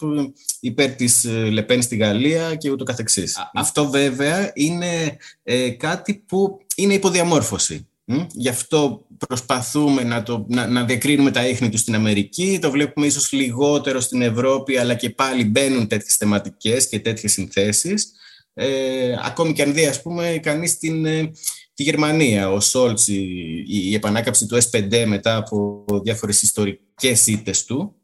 υπέρ 0.60 0.90
της 0.90 1.24
ε, 1.24 1.30
Λεπέν 1.30 1.82
στη 1.82 1.96
Γαλλία 1.96 2.54
και 2.54 2.70
ούτω 2.70 2.84
καθεξής. 2.84 3.36
Αυτό 3.54 3.90
βέβαια 3.90 4.50
είναι 4.54 5.16
ε, 5.42 5.70
κάτι 5.70 6.14
που 6.26 6.58
είναι 6.76 6.94
υποδιαμόρφωση. 6.94 7.88
Γι' 8.32 8.48
αυτό 8.48 9.06
προσπαθούμε 9.26 10.02
να, 10.02 10.22
το, 10.22 10.44
να, 10.48 10.66
να 10.66 10.84
διακρίνουμε 10.84 11.30
τα 11.30 11.46
ίχνη 11.46 11.68
του 11.68 11.78
στην 11.78 11.94
Αμερική, 11.94 12.58
το 12.62 12.70
βλέπουμε 12.70 13.06
ίσως 13.06 13.32
λιγότερο 13.32 14.00
στην 14.00 14.22
Ευρώπη, 14.22 14.76
αλλά 14.76 14.94
και 14.94 15.10
πάλι 15.10 15.44
μπαίνουν 15.44 15.86
τέτοιες 15.86 16.16
θεματικές 16.16 16.88
και 16.88 17.00
τέτοιες 17.00 17.32
συνθέσεις 17.32 18.12
ε, 18.54 19.14
ακόμη 19.24 19.52
και 19.52 19.62
αν 19.62 19.72
δει 19.72 19.86
ας 19.86 20.02
πούμε 20.02 20.38
κανείς 20.42 20.78
την, 20.78 21.06
ε, 21.06 21.30
τη 21.74 21.82
Γερμανία, 21.82 22.50
ο 22.50 22.60
Σόλτς, 22.60 23.08
η, 23.08 23.64
η, 23.68 23.94
επανάκαψη 23.94 24.46
του 24.46 24.58
S5 24.62 25.04
μετά 25.06 25.36
από 25.36 25.84
διάφορες 26.02 26.42
ιστορικές 26.42 27.26
ήττες 27.26 27.64
του, 27.64 27.94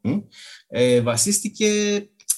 ε, 0.68 1.00
βασίστηκε 1.00 1.68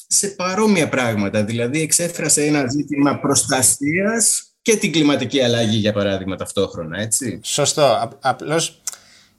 σε 0.06 0.28
παρόμοια 0.28 0.88
πράγματα. 0.88 1.44
Δηλαδή 1.44 1.80
εξέφρασε 1.80 2.44
ένα 2.44 2.66
ζήτημα 2.68 3.18
προστασίας 3.18 4.46
και 4.62 4.76
την 4.76 4.92
κλιματική 4.92 5.40
αλλαγή, 5.40 5.76
για 5.76 5.92
παράδειγμα, 5.92 6.36
ταυτόχρονα, 6.36 7.00
έτσι. 7.00 7.40
Σωστό. 7.42 8.16
Απλώς 8.20 8.82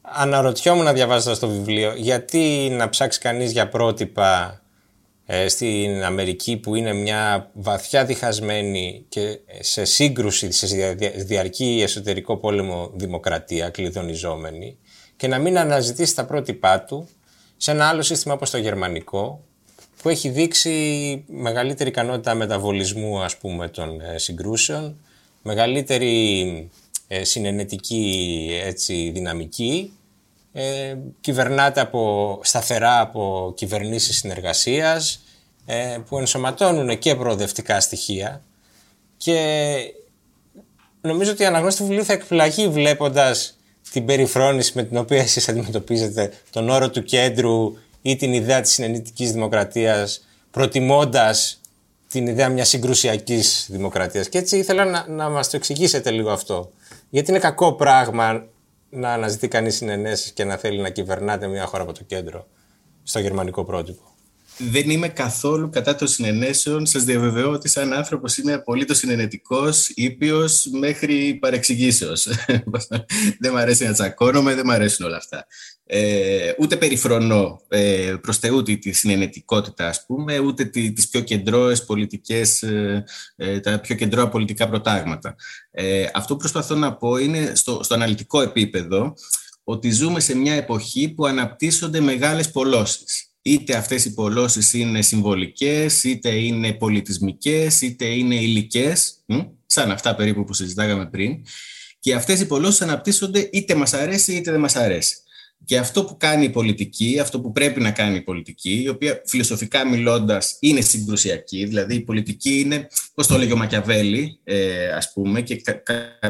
αναρωτιόμουν 0.02 0.84
να 0.84 0.94
διαβάζοντας 0.94 1.40
το 1.40 1.48
βιβλίο, 1.48 1.94
γιατί 1.96 2.70
να 2.72 2.90
ψάξει 2.90 3.20
κανείς 3.20 3.52
για 3.52 3.70
πρότυπα 3.70 4.46
ε, 4.46 4.63
στην 5.48 6.04
Αμερική 6.04 6.58
που 6.58 6.76
είναι 6.76 6.94
μια 6.94 7.50
βαθιά 7.54 8.06
διχασμένη 8.06 9.06
και 9.10 9.40
σε 9.60 9.86
σύγκρουση, 9.86 10.52
σε 10.52 10.94
διαρκή 11.16 11.80
εσωτερικό 11.84 12.38
πόλεμο 12.38 12.92
δημοκρατία, 12.94 13.70
κλειδονιζόμενη 13.70 14.78
και 15.16 15.28
να 15.28 15.38
μην 15.40 15.58
αναζητήσει 15.58 16.16
τα 16.16 16.26
πρότυπά 16.26 16.82
του 16.82 17.08
σε 17.58 17.72
ένα 17.72 17.88
άλλο 17.88 18.02
σύστημα 18.02 18.34
όπως 18.34 18.50
το 18.50 18.58
γερμανικό 18.58 19.44
που 20.02 20.10
έχει 20.10 20.30
δείξει 20.30 21.24
μεγαλύτερη 21.28 21.90
ικανότητα 21.90 22.36
μεταβολισμού 22.36 23.22
ας 23.24 23.38
πούμε 23.38 23.68
των 23.68 24.02
ε, 24.02 24.18
συγκρούσεων, 24.18 24.98
μεγαλύτερη 25.42 26.70
ε, 27.08 27.24
συνενετική 27.24 28.48
έτσι, 28.64 29.12
δυναμική 29.14 29.94
ε, 30.54 30.96
κυβερνάται 31.22 31.82
από, 31.82 32.40
σταθερά 32.44 33.00
από 33.00 33.54
κυβερνήσεις 33.56 34.18
συνεργασίας 34.18 35.24
ε, 35.66 35.98
που 36.08 36.18
ενσωματώνουν 36.18 36.98
και 36.98 37.16
προοδευτικά 37.16 37.80
στοιχεία 37.80 38.44
και 39.18 39.76
νομίζω 41.02 41.32
ότι 41.32 41.44
η 41.44 41.46
αναγνώση 41.46 41.78
του 41.78 41.84
βιβλίου 41.84 42.06
θα 42.06 42.14
εκπλαγεί 42.14 42.68
βλέποντας 42.68 43.58
την 43.92 44.06
περιφρόνηση 44.06 44.72
με 44.76 44.84
την 44.84 44.98
οποία 44.98 45.22
εσείς 45.22 45.50
αντιμετωπίζετε 45.50 46.32
τον 46.50 46.70
όρο 46.70 46.90
του 46.90 47.04
κέντρου 47.04 47.78
ή 48.02 48.16
την 48.16 48.34
ιδέα 48.34 48.62
της 48.62 48.72
συνεννητικής 48.72 49.32
δημοκρατίας 49.32 50.28
προτιμώντας 50.52 51.62
την 52.08 52.28
ιδέα 52.28 52.50
μιας 52.50 52.70
συγκρουσιακής 52.70 53.68
δημοκρατίας. 53.70 54.30
Και 54.30 54.38
έτσι 54.38 54.58
ήθελα 54.58 54.86
να, 54.86 55.06
να 55.08 55.30
μας 55.30 55.50
το 55.50 55.58
εξηγήσετε 55.58 56.12
λίγο 56.12 56.32
αυτό. 56.32 56.72
Γιατί 57.10 57.30
είναι 57.32 57.40
κακό 57.40 57.74
πράγμα 57.74 58.46
να 58.94 59.14
αναζητεί 59.14 59.48
κανείς 59.48 59.76
συνενέσεις 59.76 60.32
και 60.32 60.44
να 60.44 60.58
θέλει 60.58 60.82
να 60.82 60.90
κυβερνάτε 60.90 61.48
μια 61.48 61.66
χώρα 61.66 61.84
από 61.84 61.94
το 61.94 62.04
κέντρο 62.04 62.48
στο 63.04 63.20
γερμανικό 63.20 63.64
πρότυπο. 63.64 64.14
Δεν 64.58 64.90
είμαι 64.90 65.08
καθόλου 65.08 65.70
κατά 65.70 65.96
των 65.96 66.08
συνενέσεων. 66.08 66.86
Σας 66.86 67.04
διαβεβαιώ 67.04 67.52
ότι, 67.52 67.70
σαν 67.70 67.94
άνθρωπος, 67.94 68.38
είμαι 68.38 68.54
απολύτως 68.54 68.98
συνενετικός, 68.98 69.90
ήπιος 69.90 70.68
μέχρι 70.72 71.38
παρεξηγήσεως. 71.42 72.28
δεν 73.42 73.52
μου 73.52 73.58
αρέσει 73.58 73.86
να 73.86 73.94
τσακώνομαι, 73.94 74.56
δεν 74.56 74.64
μου 74.66 74.72
αρέσουν 74.72 75.06
όλα 75.06 75.18
αυτά. 75.18 75.48
Ε, 75.96 76.54
ούτε 76.60 76.78
περιφρονώ 76.78 77.62
ε, 77.68 78.16
προς 78.22 78.38
Θεού 78.38 78.64
τη, 78.64 78.92
συνενετικότητα, 78.92 79.88
ας 79.88 80.06
πούμε, 80.06 80.40
ούτε 80.40 80.66
τις 80.66 81.10
πιο 81.10 81.22
κεντρώες 81.22 81.86
πολιτικές, 81.86 82.64
ε, 82.64 83.04
ε, 83.36 83.60
τα 83.60 83.80
πιο 83.80 83.96
κεντρώα 83.96 84.30
πολιτικά 84.30 84.70
προτάγματα. 84.70 85.36
Ε, 85.72 86.06
αυτό 86.14 86.34
που 86.34 86.40
προσπαθώ 86.40 86.76
να 86.76 86.96
πω 86.96 87.18
είναι 87.18 87.52
στο, 87.56 87.84
στο 87.84 87.94
αναλυτικό 87.94 88.42
επίπεδο 88.42 89.14
ότι 89.64 89.92
ζούμε 89.92 90.20
σε 90.20 90.36
μια 90.36 90.54
εποχή 90.54 91.10
που 91.10 91.26
αναπτύσσονται 91.26 92.00
μεγάλες 92.00 92.52
πολλώσεις. 92.52 93.28
Είτε 93.42 93.76
αυτές 93.76 94.06
οι 94.06 94.14
πολλώσεις 94.14 94.74
είναι 94.74 95.02
συμβολικές, 95.02 96.04
είτε 96.04 96.30
είναι 96.30 96.74
πολιτισμικές, 96.74 97.82
είτε 97.82 98.06
είναι 98.06 98.36
υλικές, 98.36 99.14
σαν 99.66 99.92
αυτά 99.92 100.16
περίπου 100.16 100.44
που 100.44 100.54
συζητάγαμε 100.54 101.06
πριν. 101.06 101.44
Και 102.00 102.14
αυτές 102.14 102.40
οι 102.40 102.46
πολλώσεις 102.46 102.82
αναπτύσσονται 102.82 103.50
είτε 103.52 103.76
μας 103.76 103.94
αρέσει 103.94 104.34
είτε 104.34 104.52
δεν 104.52 104.60
μας 104.60 104.76
αρέσει. 104.76 105.18
Και 105.66 105.78
αυτό 105.78 106.04
που 106.04 106.18
κάνει 106.18 106.46
η 106.46 106.50
πολιτική, 106.50 107.20
αυτό 107.20 107.40
που 107.40 107.52
πρέπει 107.52 107.80
να 107.80 107.92
κάνει 107.92 108.16
η 108.16 108.22
πολιτική, 108.22 108.82
η 108.84 108.88
οποία 108.88 109.22
φιλοσοφικά 109.26 109.88
μιλώντας 109.88 110.58
είναι 110.60 110.82
συγκρουσιακή, 110.82 111.66
δηλαδή 111.66 111.96
η 111.96 112.02
πολιτική 112.02 112.60
είναι, 112.60 112.88
πώς 113.14 113.28
το 113.28 113.36
έλεγε 113.36 113.54
ο 113.54 113.58
Μακιαβέλη, 113.58 114.40
ε, 114.44 114.88
ας 114.88 115.12
πούμε, 115.14 115.42
και 115.42 115.62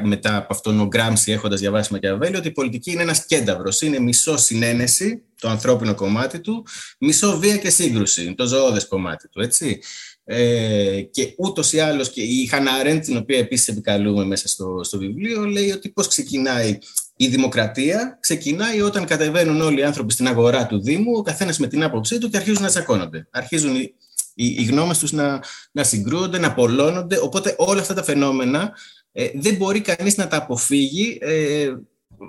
μετά 0.04 0.38
από 0.38 0.48
αυτόν 0.54 0.80
ο 0.80 0.86
Γκράμψη 0.86 1.32
έχοντας 1.32 1.60
διαβάσει 1.60 1.94
Μακιαβέλη, 1.94 2.36
ότι 2.36 2.48
η 2.48 2.52
πολιτική 2.52 2.92
είναι 2.92 3.02
ένας 3.02 3.26
κένταυρος. 3.26 3.82
Είναι 3.82 4.00
μισό 4.00 4.38
συνένεση, 4.38 5.24
το 5.40 5.50
ανθρώπινο 5.50 5.96
κομμάτι 5.96 6.40
του, 6.40 6.66
μισό 7.00 7.40
βία 7.40 7.58
και 7.58 7.70
σύγκρουση, 7.70 8.34
το 8.34 8.46
ζωώδες 8.46 8.88
κομμάτι 8.88 9.30
του. 9.30 9.42
Έτσι. 9.42 9.80
Ε, 10.26 11.02
και 11.02 11.34
ούτως 11.38 11.74
ή 11.74 11.80
άλλως 11.80 12.10
και 12.10 12.22
η 12.22 12.46
Χανά 12.46 13.00
την 13.00 13.18
οποία 13.18 13.38
επίσης 13.38 13.68
επικαλούμε 13.68 14.26
μέσα 14.26 14.48
στο, 14.48 14.82
στο 14.84 14.98
βιβλίο, 14.98 15.46
λέει 15.46 15.72
ότι 15.72 15.90
πώς 15.90 16.08
ξεκινάει 16.08 16.78
η 17.24 17.28
δημοκρατία 17.28 18.18
ξεκινάει 18.20 18.82
όταν 18.82 19.06
κατεβαίνουν 19.06 19.62
όλοι 19.62 19.80
οι 19.80 19.84
άνθρωποι 19.84 20.14
στην 20.14 20.28
αγορά 20.28 20.68
του 20.68 20.82
Δήμου, 20.82 21.12
ο 21.16 21.22
καθένας 21.22 21.58
με 21.58 21.68
την 21.68 21.84
άποψή 21.84 22.18
του 22.18 22.30
και 22.30 22.38
αρχίζουν 22.38 22.62
να 22.62 22.68
τσακώνονται. 22.68 23.28
Αρχίζουν 23.32 23.76
οι, 23.76 23.94
οι, 24.34 24.46
οι 24.46 24.64
γνώμες 24.64 24.98
τους 24.98 25.12
να, 25.12 25.40
να 25.72 25.84
συγκρούονται, 25.84 26.40
να 26.40 26.54
πολλώνονται. 26.54 27.20
Οπότε 27.24 27.56
όλα 27.58 27.82
αυτά 27.82 27.94
τα 27.94 28.04
φαινόμενα 28.04 28.72
ε, 29.12 29.28
δεν 29.36 29.56
μπορεί 29.56 29.82
κανείς 29.82 30.18
να 30.18 30.28
τα 30.28 30.38
αποφύγει 30.38 31.18
ε, 31.22 31.74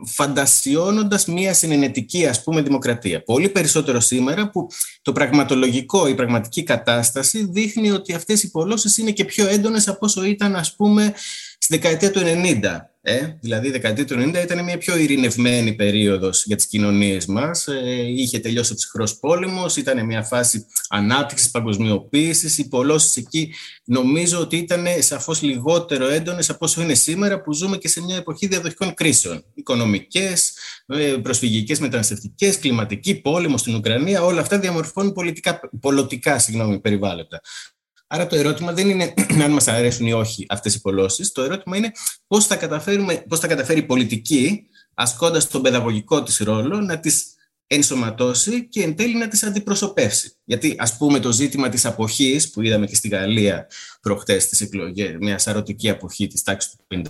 φαντασιώνοντας 0.07 1.27
μια 1.27 1.55
συνενετική 1.55 2.27
ας 2.27 2.43
πούμε 2.43 2.63
δημοκρατία. 2.63 3.23
Πολύ 3.23 3.49
περισσότερο 3.49 4.01
σήμερα 4.01 4.51
που 4.51 4.67
το 5.03 5.13
πραγματολογικό, 5.13 6.09
η 6.09 6.15
πραγματική 6.15 6.63
κατάσταση 6.63 7.47
δείχνει 7.51 7.91
ότι 7.91 8.15
αυτές 8.15 8.43
οι 8.43 8.51
πολλώσεις 8.51 8.97
είναι 8.97 9.11
και 9.11 9.25
πιο 9.25 9.47
έντονες 9.47 9.89
από 9.89 9.99
όσο 10.01 10.25
ήταν 10.25 10.57
ας 10.57 10.75
πούμε 10.75 11.15
στη 11.65 11.77
δεκαετία 11.77 12.11
του 12.11 12.21
90 12.21 12.81
ε, 13.07 13.39
δηλαδή 13.41 13.69
η 13.69 13.71
δεκαετία 13.71 14.05
του 14.05 14.15
90 14.15 14.43
ήταν 14.43 14.65
μια 14.65 14.79
πιο 14.79 14.97
ειρηνευμένη 14.97 15.73
περίοδος 15.73 16.45
για 16.45 16.57
τις 16.57 16.67
κοινωνίες 16.67 17.27
μας. 17.27 17.67
Ε, 17.67 18.05
είχε 18.07 18.39
τελειώσει 18.39 18.73
ο 18.73 18.75
ψυχρός 18.75 19.19
πόλεμος, 19.19 19.77
ήταν 19.77 20.07
μια 20.07 20.23
φάση 20.23 20.67
ανάπτυξης, 20.89 21.51
παγκοσμιοποίησης. 21.51 22.59
Οι 22.59 22.69
πολλώσεις 22.69 23.17
εκεί 23.17 23.55
νομίζω 23.85 24.41
ότι 24.41 24.57
ήταν 24.57 24.87
σαφώς 24.99 25.43
λιγότερο 25.43 26.09
έντονες 26.09 26.51
από 26.51 26.65
όσο 26.65 26.83
είναι 26.83 26.95
σήμερα 26.95 27.41
που 27.41 27.53
ζούμε 27.53 27.77
και 27.77 27.89
σε 27.89 28.03
μια 28.03 28.17
εποχή 28.17 28.47
διαδοχικών 28.47 28.95
κρίσεων. 28.95 29.45
Οικονομικές, 29.55 30.53
ε, 30.87 31.17
προσφυγικές, 31.23 31.81
μεταναστευτικές, 31.81 32.59
κλιματική, 32.59 33.15
πόλεμο 33.15 33.59
στην 33.59 33.75
Ουκρανία, 33.75 34.23
όλα 34.23 34.41
αυτά 34.41 34.59
διαμορφώνουν 34.59 35.13
πολιτικά, 35.13 35.61
πολιτικά 35.81 36.39
συγγνώμη, 36.39 36.81
περιβάλλοντα. 36.81 37.41
Άρα 38.07 38.27
το 38.27 38.37
ερώτημα 38.37 38.73
δεν 38.73 38.89
είναι 38.89 39.15
αν 39.45 39.51
μας 39.51 39.69
αρέσουν 39.69 40.07
ή 40.07 40.13
όχι 40.13 40.47
αυτές 40.49 40.75
οι 40.75 40.81
πολλώσεις. 40.81 41.33
Το 41.33 41.43
ερώτημα 41.43 41.77
είναι 41.77 41.93
πώς 42.27 42.47
θα, 42.47 42.57
καταφέρουμε, 42.57 43.25
πώς 43.29 43.41
θα 43.41 43.47
καταφέρει 43.47 43.79
η 43.79 43.83
πολιτική, 43.83 44.67
ασκώντας 44.95 45.49
τον 45.49 45.63
παιδαγωγικό 45.63 46.23
της 46.23 46.39
ρόλο, 46.39 46.81
να 46.81 47.01
τις 47.01 47.35
ενσωματώσει 47.67 48.69
και 48.69 48.83
εν 48.83 48.97
τέλει 48.97 49.17
να 49.17 49.29
τις 49.29 49.43
αντιπροσωπεύσει. 49.43 50.33
Γιατί 50.45 50.75
ας 50.79 50.97
πούμε 50.97 51.21
το 51.21 51.33
ζήτημα 51.33 51.69
της 51.69 51.85
αποχής 51.85 52.51
που 52.51 52.63
είδαμε 52.63 52.87
και 52.87 52.95
στη 52.95 53.09
Γαλλία 53.09 53.67
προχτές 54.01 54.43
στις 54.43 54.61
εκλογές, 54.61 55.17
μια 55.21 55.39
σαρωτική 55.39 55.91
αποχή 55.91 56.27
της 56.27 56.43
τάξης 56.43 56.71
του 56.71 57.05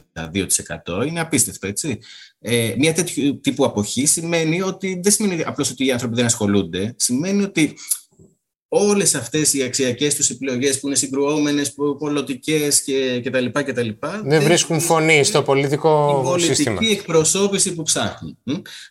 52% 0.93 1.07
είναι 1.07 1.21
απίστευτο 1.21 1.67
έτσι. 1.67 1.99
Ε, 2.39 2.75
μια 2.79 2.93
τέτοιου 2.93 3.41
τύπου 3.41 3.65
αποχή 3.65 4.07
σημαίνει 4.07 4.63
ότι 4.63 5.01
δεν 5.03 5.13
σημαίνει 5.13 5.43
απλώς 5.43 5.71
ότι 5.71 5.87
οι 5.87 5.93
άνθρωποι 5.93 6.15
δεν 6.15 6.25
ασχολούνται, 6.25 6.95
σημαίνει 6.99 7.43
ότι 7.43 7.75
όλες 8.77 9.15
αυτές 9.15 9.55
οι 9.55 9.63
αξιακές 9.63 10.15
τους 10.15 10.31
επιλογές 10.31 10.81
που 10.81 10.87
είναι 10.87 10.97
συγκρουόμενες, 10.97 11.75
πολιτικές 11.99 12.83
και, 12.83 13.21
και 13.23 13.31
τα 13.31 13.41
λοιπά 13.41 13.63
και 13.63 13.73
τα 13.73 13.83
λοιπά 13.83 14.23
δεν, 14.25 14.43
βρίσκουν 14.43 14.81
φωνή 14.81 15.25
στο 15.25 15.43
πολιτικό 15.43 16.21
πολιτική 16.25 16.55
σύστημα. 16.55 16.77
πολιτική 16.77 17.01
εκπροσώπηση 17.01 17.75
που 17.75 17.83
ψάχνουν. 17.83 18.39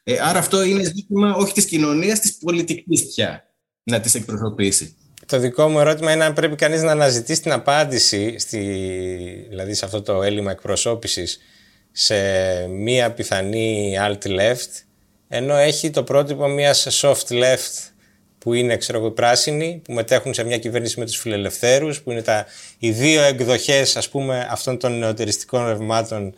Ε, 0.03 0.17
άρα 0.21 0.39
αυτό 0.39 0.63
είναι 0.63 0.83
ζήτημα 0.83 1.35
όχι 1.35 1.53
της 1.53 1.65
κοινωνίας, 1.65 2.19
της 2.19 2.37
πολιτικής 2.37 3.05
πια 3.05 3.43
να 3.83 3.99
τις 3.99 4.15
εκπροσωπήσει. 4.15 4.95
Το 5.25 5.39
δικό 5.39 5.67
μου 5.67 5.79
ερώτημα 5.79 6.11
είναι 6.11 6.23
αν 6.23 6.33
πρέπει 6.33 6.55
κανείς 6.55 6.81
να 6.81 6.91
αναζητήσει 6.91 7.41
την 7.41 7.51
απάντηση 7.51 8.35
στη, 8.39 8.59
δηλαδή 9.49 9.73
σε 9.73 9.85
αυτό 9.85 10.01
το 10.01 10.23
έλλειμμα 10.23 10.51
εκπροσώπησης 10.51 11.39
σε 11.91 12.15
μία 12.67 13.11
πιθανή 13.11 13.95
alt-left 13.99 14.83
ενώ 15.27 15.55
έχει 15.55 15.89
το 15.89 16.03
πρότυπο 16.03 16.47
μιας 16.47 17.01
soft-left 17.01 17.92
που 18.43 18.53
είναι 18.53 18.77
ξέρω 18.77 18.97
εγώ, 18.97 19.12
πράσινοι, 19.12 19.82
που 19.84 19.93
μετέχουν 19.93 20.34
σε 20.34 20.43
μια 20.43 20.58
κυβέρνηση 20.58 20.99
με 20.99 21.06
τους 21.06 21.17
φιλελευθέρους, 21.17 22.01
που 22.01 22.12
είναι 22.12 22.21
τα, 22.21 22.45
οι 22.77 22.91
δύο 22.91 23.21
εκδοχές 23.21 23.95
ας 23.95 24.10
πούμε, 24.10 24.47
αυτών 24.51 24.77
των 24.77 24.99
νεωτεριστικών 24.99 25.67
ρευμάτων 25.67 26.34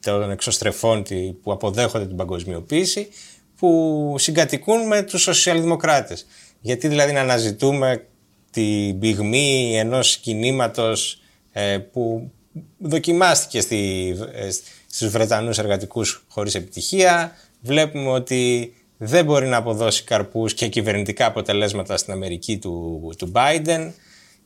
των 0.00 0.30
εξωστρεφών 0.30 1.02
που 1.42 1.52
αποδέχονται 1.52 2.06
την 2.06 2.16
παγκοσμιοποίηση, 2.16 3.08
που 3.56 4.14
συγκατοικούν 4.18 4.86
με 4.86 5.02
τους 5.02 5.22
σοσιαλδημοκράτες. 5.22 6.26
Γιατί 6.60 6.88
δηλαδή 6.88 7.12
να 7.12 7.20
αναζητούμε 7.20 8.06
την 8.50 8.98
πυγμή 8.98 9.78
ενός 9.78 10.16
κινήματος 10.16 11.20
ε, 11.52 11.78
που 11.78 12.30
δοκιμάστηκε 12.78 13.60
στη, 13.60 14.14
ε, 14.32 14.48
στους 14.90 15.10
Βρετανούς 15.10 15.58
εργατικούς 15.58 16.24
χωρίς 16.28 16.54
επιτυχία. 16.54 17.36
Βλέπουμε 17.60 18.10
ότι 18.10 18.72
δεν 18.98 19.24
μπορεί 19.24 19.46
να 19.46 19.56
αποδώσει 19.56 20.04
καρπούς 20.04 20.54
και 20.54 20.68
κυβερνητικά 20.68 21.26
αποτελέσματα 21.26 21.96
στην 21.96 22.12
Αμερική 22.12 22.58
του, 22.58 23.00
του 23.18 23.32
Biden 23.34 23.90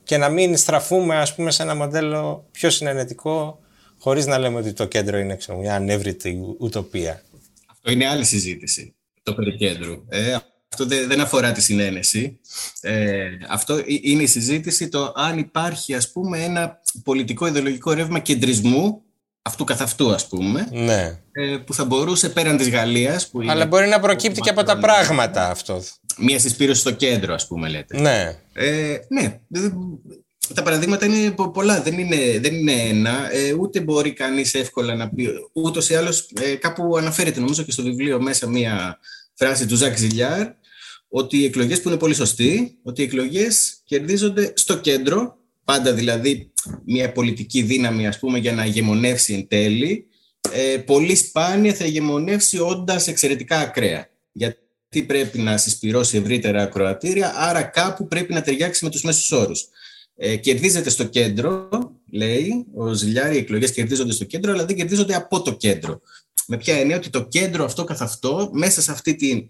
και 0.03 0.17
να 0.17 0.29
μην 0.29 0.57
στραφούμε 0.57 1.17
ας 1.17 1.35
πούμε 1.35 1.51
σε 1.51 1.63
ένα 1.63 1.75
μοντέλο 1.75 2.49
πιο 2.51 2.71
συνενετικό 2.71 3.59
χωρίς 3.99 4.27
να 4.27 4.39
λέμε 4.39 4.59
ότι 4.59 4.73
το 4.73 4.85
κέντρο 4.85 5.19
είναι 5.19 5.37
ξέρω, 5.37 5.59
μια 5.59 5.75
ανέβρητη 5.75 6.39
ουτοπία. 6.59 7.23
Αυτό 7.71 7.91
είναι 7.91 8.07
άλλη 8.07 8.25
συζήτηση, 8.25 8.95
το 9.23 9.35
περί 9.35 9.57
κέντρου. 9.57 10.05
Ε, 10.09 10.37
αυτό 10.73 10.87
δεν 10.87 11.21
αφορά 11.21 11.53
τη 11.53 11.63
συνένεση. 11.63 12.41
Ε, 12.81 13.29
αυτό 13.49 13.83
είναι 13.87 14.23
η 14.23 14.27
συζήτηση 14.27 14.89
το 14.89 15.13
αν 15.17 15.39
υπάρχει 15.39 15.95
ας 15.95 16.13
πούμε 16.13 16.45
ένα 16.45 16.81
πολιτικό 17.05 17.47
ιδεολογικό 17.47 17.93
ρεύμα 17.93 18.19
κεντρισμού 18.19 19.03
αυτού 19.43 19.65
καθ' 19.65 19.81
αυτού 19.81 20.13
ας 20.13 20.29
πούμε 20.29 20.69
ναι. 20.73 21.19
ε, 21.33 21.57
που 21.57 21.75
θα 21.75 21.85
μπορούσε 21.85 22.29
πέραν 22.29 22.57
της 22.57 22.69
Γαλλίας 22.69 23.31
που 23.31 23.41
Αλλά 23.47 23.67
μπορεί 23.67 23.87
να 23.87 24.01
προκύπτει 24.01 24.41
και 24.41 24.51
από 24.51 24.63
τα 24.63 24.79
πράγματα 24.79 25.51
αυτό. 25.51 25.83
Μια 26.19 26.39
συσπήρωση 26.39 26.81
στο 26.81 26.91
κέντρο 26.91 27.35
ας 27.35 27.47
πούμε 27.47 27.69
λέτε. 27.69 28.01
Ναι, 28.01 28.39
ε, 28.53 28.97
ναι. 29.09 29.41
Τα 30.55 30.63
παραδείγματα 30.63 31.07
είναι 31.07 31.35
πολλά, 31.53 31.83
δεν 31.83 31.99
είναι, 31.99 32.39
δεν 32.41 32.55
είναι 32.55 32.73
ένα, 32.73 33.33
ε, 33.33 33.53
ούτε 33.53 33.81
μπορεί 33.81 34.13
κανείς 34.13 34.55
εύκολα 34.55 34.95
να 34.95 35.09
πει, 35.09 35.29
ούτως 35.53 35.91
ή 35.91 35.95
άλλως 35.95 36.31
ε, 36.41 36.55
κάπου 36.55 36.97
αναφέρεται 36.97 37.41
νομίζω 37.41 37.63
και 37.63 37.71
στο 37.71 37.83
βιβλίο 37.83 38.21
μέσα 38.23 38.47
μία 38.47 38.99
φράση 39.35 39.67
του 39.67 39.77
Ζακ 39.77 39.97
Ζιλιάρ, 39.97 40.47
ότι 41.09 41.39
οι 41.39 41.45
εκλογές 41.45 41.81
που 41.81 41.89
είναι 41.89 41.99
πολύ 41.99 42.15
σωστοί, 42.15 42.79
ότι 42.83 43.03
οι 43.03 43.05
εκλογές 43.05 43.81
κερδίζονται 43.85 44.53
στο 44.57 44.79
κέντρο 44.79 45.37
πάντα 45.65 45.93
δηλαδή 45.93 46.53
μια 46.85 47.13
πολιτική 47.13 47.63
δύναμη 47.63 48.07
ας 48.07 48.19
πούμε 48.19 48.39
για 48.39 48.53
να 48.53 48.65
ηγεμονεύσει 48.65 49.35
εν 49.35 49.49
τέλει, 49.49 50.07
ε, 50.53 50.77
πολύ 50.77 51.15
σπάνια 51.15 51.75
θα 51.75 51.85
ηγεμονεύσει 51.85 52.59
όντας 52.59 53.09
εξαιρετικά 53.09 53.59
ακραία. 53.59 54.09
Γιατί 54.33 55.03
πρέπει 55.07 55.39
να 55.39 55.57
συσπηρώσει 55.57 56.17
ευρύτερα 56.17 56.63
ακροατήρια, 56.63 57.33
άρα 57.37 57.63
κάπου 57.63 58.09
πρέπει 58.09 58.33
να 58.33 58.43
ταιριάξει 58.43 58.85
με 58.85 58.91
τους 58.91 59.03
μέσους 59.03 59.33
όρους. 59.33 59.69
Ε, 60.17 60.37
κερδίζεται 60.37 60.91
στο 60.91 61.05
κέντρο, 61.05 61.69
λέει 62.11 62.67
ο 62.75 62.93
Ζηλιάρη, 62.93 63.35
οι 63.35 63.39
εκλογές 63.39 63.73
κερδίζονται 63.73 64.13
στο 64.13 64.25
κέντρο, 64.25 64.53
αλλά 64.53 64.65
δεν 64.65 64.77
κερδίζονται 64.77 65.15
από 65.15 65.43
το 65.43 65.53
κέντρο. 65.53 66.01
Με 66.47 66.57
ποια 66.57 66.77
έννοια; 66.77 66.97
Ότι 66.97 67.11
το 67.11 67.25
κέντρο 67.25 67.65
αυτό 67.65 67.85
καθ' 67.85 68.03
αυτό, 68.03 68.51
μέσα 68.53 68.83
σε 68.83 68.91
αυτή 68.91 69.15
τη 69.15 69.47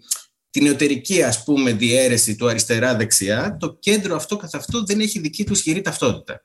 την 0.53 0.63
νεωτερική 0.63 1.23
ας 1.23 1.43
πούμε 1.43 1.71
διαίρεση 1.71 2.35
του 2.35 2.47
αριστερά-δεξιά, 2.47 3.57
το 3.59 3.77
κέντρο 3.79 4.15
αυτό 4.15 4.37
καθ' 4.37 4.55
αυτό 4.55 4.83
δεν 4.83 4.99
έχει 4.99 5.19
δική 5.19 5.43
του 5.43 5.53
ισχυρή 5.53 5.81
ταυτότητα. 5.81 6.41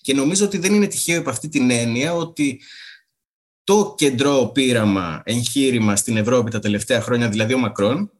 Και 0.00 0.14
νομίζω 0.14 0.44
ότι 0.44 0.58
δεν 0.58 0.74
είναι 0.74 0.86
τυχαίο 0.86 1.20
από 1.20 1.30
αυτή 1.30 1.48
την 1.48 1.70
έννοια 1.70 2.14
ότι 2.14 2.60
το 3.64 3.94
κεντρό 3.98 4.50
πείραμα 4.54 5.22
εγχείρημα 5.24 5.96
στην 5.96 6.16
Ευρώπη 6.16 6.50
τα 6.50 6.58
τελευταία 6.58 7.00
χρόνια, 7.00 7.28
δηλαδή 7.28 7.54
ο 7.54 7.58
Μακρόν, 7.58 8.10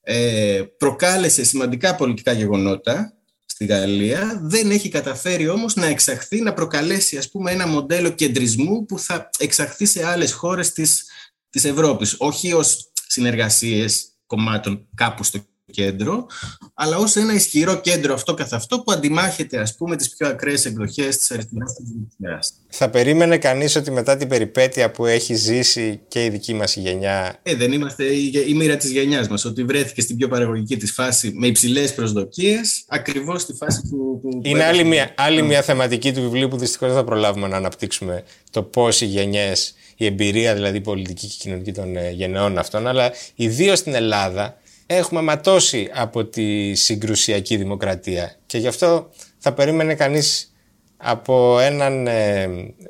ε, 0.00 0.62
προκάλεσε 0.76 1.44
σημαντικά 1.44 1.94
πολιτικά 1.94 2.32
γεγονότα 2.32 3.14
στη 3.46 3.64
Γαλλία, 3.64 4.40
δεν 4.42 4.70
έχει 4.70 4.88
καταφέρει 4.88 5.48
όμως 5.48 5.74
να 5.74 5.86
εξαχθεί, 5.86 6.40
να 6.40 6.52
προκαλέσει 6.52 7.16
ας 7.16 7.30
πούμε 7.30 7.52
ένα 7.52 7.66
μοντέλο 7.66 8.10
κεντρισμού 8.10 8.86
που 8.86 8.98
θα 8.98 9.30
εξαχθεί 9.38 9.86
σε 9.86 10.06
άλλες 10.06 10.32
χώρες 10.32 10.72
της, 10.72 11.04
της 11.50 11.64
Ευρώπης. 11.64 12.14
Όχι 12.18 12.52
ως 12.52 12.90
συνεργασίες 13.08 14.06
κομμάτων 14.26 14.86
κάπου 14.94 15.24
στο 15.24 15.40
κέντρο, 15.70 16.26
αλλά 16.74 16.96
ως 16.96 17.16
ένα 17.16 17.34
ισχυρό 17.34 17.80
κέντρο 17.80 18.14
αυτό 18.14 18.34
καθ' 18.34 18.52
αυτό 18.52 18.80
που 18.80 18.92
αντιμάχεται 18.92 19.58
ας 19.58 19.74
πούμε 19.74 19.96
τις 19.96 20.16
πιο 20.16 20.28
ακραίες 20.28 20.64
εκδοχές 20.64 21.18
της 21.18 21.30
αριστεράς 21.30 21.72
της 21.72 22.52
Θα 22.68 22.90
περίμενε 22.90 23.38
κανείς 23.38 23.76
ότι 23.76 23.90
μετά 23.90 24.16
την 24.16 24.28
περιπέτεια 24.28 24.90
που 24.90 25.06
έχει 25.06 25.34
ζήσει 25.34 26.00
και 26.08 26.24
η 26.24 26.28
δική 26.28 26.54
μας 26.54 26.76
γενιά... 26.76 27.38
Ε, 27.42 27.54
δεν 27.54 27.72
είμαστε 27.72 28.04
η, 28.04 28.44
η 28.46 28.54
μοίρα 28.54 28.76
της 28.76 28.90
γενιάς 28.90 29.28
μας, 29.28 29.44
ότι 29.44 29.64
βρέθηκε 29.64 30.00
στην 30.00 30.16
πιο 30.16 30.28
παραγωγική 30.28 30.76
της 30.76 30.92
φάση 30.92 31.32
με 31.34 31.46
υψηλές 31.46 31.94
προσδοκίες, 31.94 32.84
ακριβώς 32.88 33.42
στη 33.42 33.52
φάση 33.52 33.80
που... 33.90 34.20
που 34.20 34.40
Είναι 34.42 34.64
άλλη 34.64 34.84
μια, 34.84 35.14
άλλη 35.16 35.42
μια 35.42 35.62
θεματική 35.62 36.12
του 36.12 36.22
βιβλίου 36.22 36.48
που 36.48 36.56
δυστυχώς 36.56 36.88
δεν 36.88 36.96
θα 36.96 37.04
προλάβουμε 37.04 37.48
να 37.48 37.56
αναπτύξουμε 37.56 38.24
το 38.50 38.62
πώς 38.62 39.00
οι 39.00 39.06
γενιές 39.06 39.74
η 39.96 40.06
εμπειρία 40.06 40.54
δηλαδή 40.54 40.80
πολιτική 40.80 41.26
και 41.26 41.36
κοινωνική 41.38 41.72
των 41.72 41.96
ε, 41.96 42.10
γενεών 42.10 42.58
αυτών, 42.58 42.86
αλλά 42.86 43.12
ιδίως 43.34 43.78
στην 43.78 43.94
Ελλάδα 43.94 44.56
έχουμε 44.86 45.20
ματώσει 45.20 45.90
από 45.94 46.24
τη 46.24 46.74
συγκρουσιακή 46.74 47.56
δημοκρατία 47.56 48.36
και 48.46 48.58
γι' 48.58 48.66
αυτό 48.66 49.10
θα 49.38 49.52
περίμενε 49.52 49.94
κανείς 49.94 50.54
από 50.96 51.60
έναν 51.60 52.06
ε, 52.06 52.48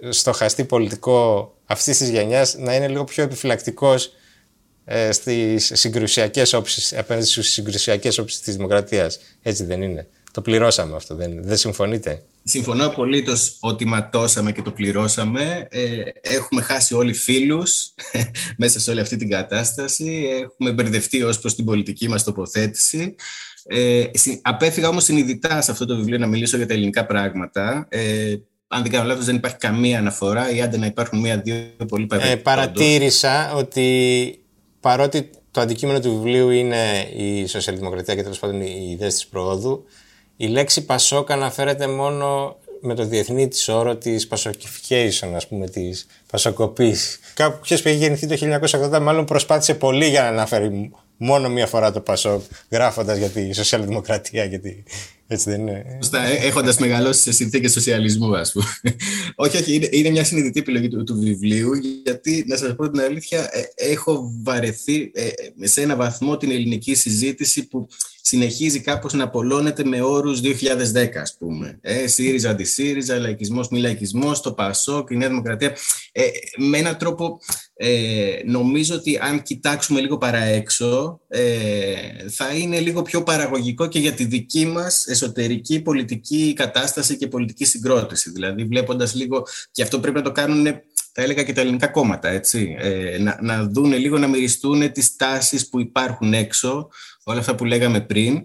στοχαστή 0.08 0.64
πολιτικό 0.64 1.52
αυτής 1.66 1.98
της 1.98 2.08
γενιάς 2.08 2.56
να 2.58 2.74
είναι 2.74 2.88
λίγο 2.88 3.04
πιο 3.04 3.24
επιφυλακτικός 3.24 4.12
ε, 4.84 5.12
στις 5.12 5.70
συγκρουσιακές 5.74 6.52
όψεις, 6.52 6.92
απέναντι 6.92 7.26
στις 7.26 7.52
συγκρουσιακές 7.52 8.18
όψεις 8.18 8.40
της 8.40 8.56
δημοκρατίας. 8.56 9.18
Έτσι 9.42 9.64
δεν 9.64 9.82
είναι. 9.82 10.06
Το 10.36 10.42
πληρώσαμε 10.42 10.96
αυτό, 10.96 11.14
δεν, 11.14 11.42
δεν 11.42 11.56
συμφωνείτε; 11.56 12.22
Συμφωνώ 12.44 12.86
απολύτως 12.86 13.56
ότι 13.60 13.84
ματώσαμε 13.84 14.52
και 14.52 14.62
το 14.62 14.70
πληρώσαμε. 14.70 15.66
Ε, 15.70 16.02
έχουμε 16.20 16.62
χάσει 16.62 16.94
όλοι 16.94 17.12
φίλους 17.12 17.94
μέσα 18.58 18.80
σε 18.80 18.90
όλη 18.90 19.00
αυτή 19.00 19.16
την 19.16 19.30
κατάσταση. 19.30 20.28
Έχουμε 20.42 20.72
μπερδευτεί 20.72 21.22
ως 21.22 21.38
προς 21.38 21.54
την 21.54 21.64
πολιτική 21.64 22.08
μας 22.08 22.24
τοποθέτηση. 22.24 23.14
Ε, 23.66 24.04
απέφυγα 24.42 24.88
όμως 24.88 25.04
συνειδητά 25.04 25.60
σε 25.60 25.70
αυτό 25.70 25.86
το 25.86 25.96
βιβλίο 25.96 26.18
να 26.18 26.26
μιλήσω 26.26 26.56
για 26.56 26.66
τα 26.66 26.74
ελληνικά 26.74 27.06
πράγματα. 27.06 27.86
Ε, 27.88 28.34
αν 28.68 28.82
δεν 28.82 28.90
κάνω 28.90 29.06
λάθος 29.06 29.24
δεν 29.24 29.36
υπάρχει 29.36 29.56
καμία 29.56 29.98
αναφορά 29.98 30.50
ή 30.50 30.62
άντε 30.62 30.76
να 30.76 30.86
υπάρχουν 30.86 31.20
μία-δύο 31.20 31.56
πολύ 31.88 32.06
ε, 32.10 32.36
Παρατήρησα 32.36 33.54
ότι 33.54 34.38
παρότι 34.80 35.30
το 35.50 35.60
αντικείμενο 35.60 36.00
του 36.00 36.14
βιβλίου 36.14 36.50
είναι 36.50 37.08
η 37.16 37.46
σοσιαλδημοκρατία 37.46 38.14
και 38.14 38.22
τέλος 38.22 38.38
πάντων 38.38 38.60
οι 38.60 38.88
ιδέες 38.90 39.14
της 39.14 39.26
προόδου, 39.26 39.84
η 40.36 40.46
λέξη 40.46 40.84
Πασόκ 40.84 41.30
αναφέρεται 41.30 41.86
μόνο 41.86 42.56
με 42.80 42.94
το 42.94 43.04
διεθνή 43.04 43.48
της 43.48 43.68
όρο 43.68 43.96
της 43.96 44.26
Πασοκιφικέισον, 44.26 45.34
ας 45.34 45.48
πούμε, 45.48 45.68
της 45.68 46.06
Πασοκοπής. 46.30 47.18
Κάποιο 47.34 47.76
που 47.76 47.88
έχει 47.88 47.96
γεννηθεί 47.96 48.26
το 48.26 48.34
1980 48.34 49.00
μάλλον 49.00 49.24
προσπάθησε 49.24 49.74
πολύ 49.74 50.08
για 50.08 50.22
να 50.22 50.28
αναφέρει 50.28 50.90
μόνο 51.16 51.48
μία 51.48 51.66
φορά 51.66 51.92
το 51.92 52.00
Πασόκ, 52.00 52.42
γράφοντας 52.70 53.18
για 53.18 53.28
τη 53.28 53.52
σοσιαλδημοκρατία. 53.52 54.44
Γιατί 54.44 54.84
έτσι 55.26 55.50
δεν 55.50 55.60
είναι. 55.60 55.98
Ε, 56.12 56.46
Έχοντας 56.46 56.78
μεγαλώσει 56.78 57.20
σε 57.20 57.32
συνθήκες 57.32 57.72
σοσιαλισμού, 57.72 58.36
ας 58.36 58.52
πούμε. 58.52 58.66
όχι, 59.34 59.56
όχι, 59.56 59.74
είναι, 59.74 59.88
είναι, 59.90 60.10
μια 60.10 60.24
συνειδητή 60.24 60.58
επιλογή 60.60 60.88
του, 60.88 61.04
του 61.04 61.18
βιβλίου, 61.18 61.70
γιατί 62.04 62.44
να 62.46 62.56
σας 62.56 62.74
πω 62.74 62.90
την 62.90 63.00
αλήθεια, 63.00 63.48
ε, 63.52 63.90
έχω 63.92 64.32
βαρεθεί 64.42 65.10
ε, 65.14 65.28
σε 65.60 65.82
ένα 65.82 65.96
βαθμό 65.96 66.36
την 66.36 66.50
ελληνική 66.50 66.94
συζήτηση 66.94 67.66
που 67.66 67.88
συνεχίζει 68.28 68.80
κάπως 68.80 69.12
να 69.12 69.24
απολώνεται 69.24 69.84
με 69.84 70.00
όρους 70.00 70.40
2010 70.40 71.20
ας 71.20 71.36
πούμε. 71.38 71.78
Ε, 71.80 72.06
ΣΥΡΙΖΑ, 72.06 72.50
αντισύριζα, 72.50 73.18
λαϊκισμός, 73.18 73.68
μη 73.68 73.80
λαϊκισμός, 73.80 74.40
το 74.40 74.52
ΠΑΣΟΚ, 74.52 75.10
η 75.10 75.16
Νέα 75.16 75.28
Δημοκρατία. 75.28 75.76
Ε, 76.12 76.22
με 76.56 76.78
έναν 76.78 76.96
τρόπο 76.96 77.40
ε, 77.74 78.40
νομίζω 78.44 78.94
ότι 78.94 79.18
αν 79.22 79.42
κοιτάξουμε 79.42 80.00
λίγο 80.00 80.18
παραέξω 80.18 81.20
ε, 81.28 81.42
θα 82.30 82.54
είναι 82.54 82.80
λίγο 82.80 83.02
πιο 83.02 83.22
παραγωγικό 83.22 83.86
και 83.86 83.98
για 83.98 84.12
τη 84.12 84.24
δική 84.24 84.66
μας 84.66 85.06
εσωτερική 85.06 85.80
πολιτική 85.80 86.52
κατάσταση 86.56 87.16
και 87.16 87.26
πολιτική 87.26 87.64
συγκρότηση. 87.64 88.30
Δηλαδή 88.30 88.64
βλέποντας 88.64 89.14
λίγο, 89.14 89.46
και 89.70 89.82
αυτό 89.82 90.00
πρέπει 90.00 90.16
να 90.16 90.22
το 90.22 90.32
κάνουν 90.32 90.66
θα 91.18 91.22
έλεγα 91.22 91.42
και 91.42 91.52
τα 91.52 91.60
ελληνικά 91.60 91.86
κόμματα, 91.86 92.28
έτσι, 92.28 92.76
ε, 92.78 93.18
να, 93.18 93.38
να 93.42 93.64
δούνε 93.64 93.96
λίγο, 93.96 94.18
να 94.18 94.26
μυριστούν 94.26 94.92
τις 94.92 95.16
τάσεις 95.16 95.68
που 95.68 95.80
υπάρχουν 95.80 96.32
έξω, 96.32 96.88
όλα 97.28 97.38
αυτά 97.38 97.54
που 97.54 97.64
λέγαμε 97.64 98.00
πριν, 98.00 98.42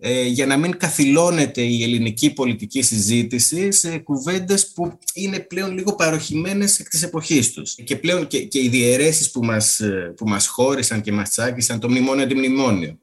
ε, 0.00 0.22
για 0.22 0.46
να 0.46 0.56
μην 0.56 0.76
καθυλώνεται 0.76 1.62
η 1.62 1.82
ελληνική 1.82 2.32
πολιτική 2.32 2.82
συζήτηση 2.82 3.72
σε 3.72 3.98
κουβέντες 3.98 4.72
που 4.72 4.98
είναι 5.14 5.40
πλέον 5.40 5.72
λίγο 5.72 5.94
παροχημένες 5.94 6.78
εκ 6.78 6.88
της 6.88 7.02
εποχής 7.02 7.52
τους. 7.52 7.74
Και 7.74 7.96
πλέον 7.96 8.26
και, 8.26 8.44
και 8.44 8.58
οι 8.58 8.68
διαιρέσεις 8.68 9.30
που 9.30 9.44
μας, 9.44 9.80
που 10.16 10.28
μας 10.28 10.46
χώρισαν 10.46 11.00
και 11.00 11.12
μας 11.12 11.30
τσάκισαν, 11.30 11.80
το 11.80 11.88
μνημόνιο 11.88 12.24
αντιμνημόνιο, 12.24 12.98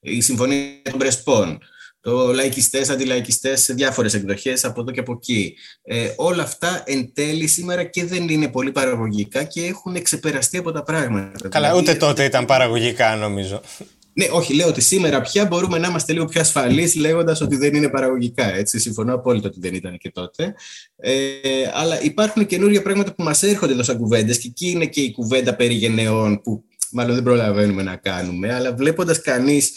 η 0.00 0.20
συμφωνία 0.20 0.82
των 0.82 0.98
Πρεσπών, 0.98 1.58
το 2.00 2.32
λαϊκιστές, 2.32 2.88
αντιλαϊκιστές 2.90 3.62
σε 3.62 3.72
διάφορες 3.72 4.14
εκδοχές 4.14 4.64
από 4.64 4.80
εδώ 4.80 4.90
και 4.90 5.00
από 5.00 5.12
εκεί. 5.12 5.54
Ε, 5.82 6.12
όλα 6.16 6.42
αυτά 6.42 6.82
εν 6.86 7.12
τέλει 7.14 7.46
σήμερα 7.46 7.84
και 7.84 8.04
δεν 8.04 8.28
είναι 8.28 8.48
πολύ 8.48 8.72
παραγωγικά 8.72 9.44
και 9.44 9.64
έχουν 9.64 10.02
ξεπεραστεί 10.02 10.56
από 10.56 10.72
τα 10.72 10.82
πράγματα. 10.82 11.48
Καλά, 11.48 11.68
δηλαδή, 11.68 11.90
ούτε 11.90 11.98
τότε 11.98 12.24
ήταν 12.24 12.44
παραγωγικά 12.44 13.16
νομίζω. 13.16 13.60
Ναι, 14.20 14.26
όχι, 14.30 14.54
λέω 14.54 14.68
ότι 14.68 14.80
σήμερα 14.80 15.20
πια 15.20 15.46
μπορούμε 15.46 15.78
να 15.78 15.88
είμαστε 15.88 16.12
λίγο 16.12 16.24
πιο 16.24 16.40
ασφαλείς 16.40 16.94
λέγοντας 16.94 17.40
ότι 17.40 17.56
δεν 17.56 17.74
είναι 17.74 17.88
παραγωγικά. 17.88 18.54
Έτσι. 18.54 18.78
Συμφωνώ 18.78 19.14
απόλυτα 19.14 19.48
ότι 19.48 19.60
δεν 19.60 19.74
ήταν 19.74 19.98
και 19.98 20.10
τότε. 20.10 20.54
Ε, 20.96 21.12
αλλά 21.72 22.02
υπάρχουν 22.02 22.46
καινούργια 22.46 22.82
πράγματα 22.82 23.14
που 23.14 23.22
μας 23.22 23.42
έρχονται 23.42 23.72
εδώ 23.72 23.82
σαν 23.82 23.98
κουβέντες 23.98 24.38
και 24.38 24.46
εκεί 24.48 24.70
είναι 24.70 24.86
και 24.86 25.00
η 25.00 25.12
κουβέντα 25.12 25.54
περί 25.56 25.74
γενεών 25.74 26.40
που 26.40 26.64
μάλλον 26.92 27.14
δεν 27.14 27.24
προλαβαίνουμε 27.24 27.82
να 27.82 27.96
κάνουμε. 27.96 28.54
Αλλά 28.54 28.74
βλέποντας 28.74 29.20
κανείς 29.20 29.72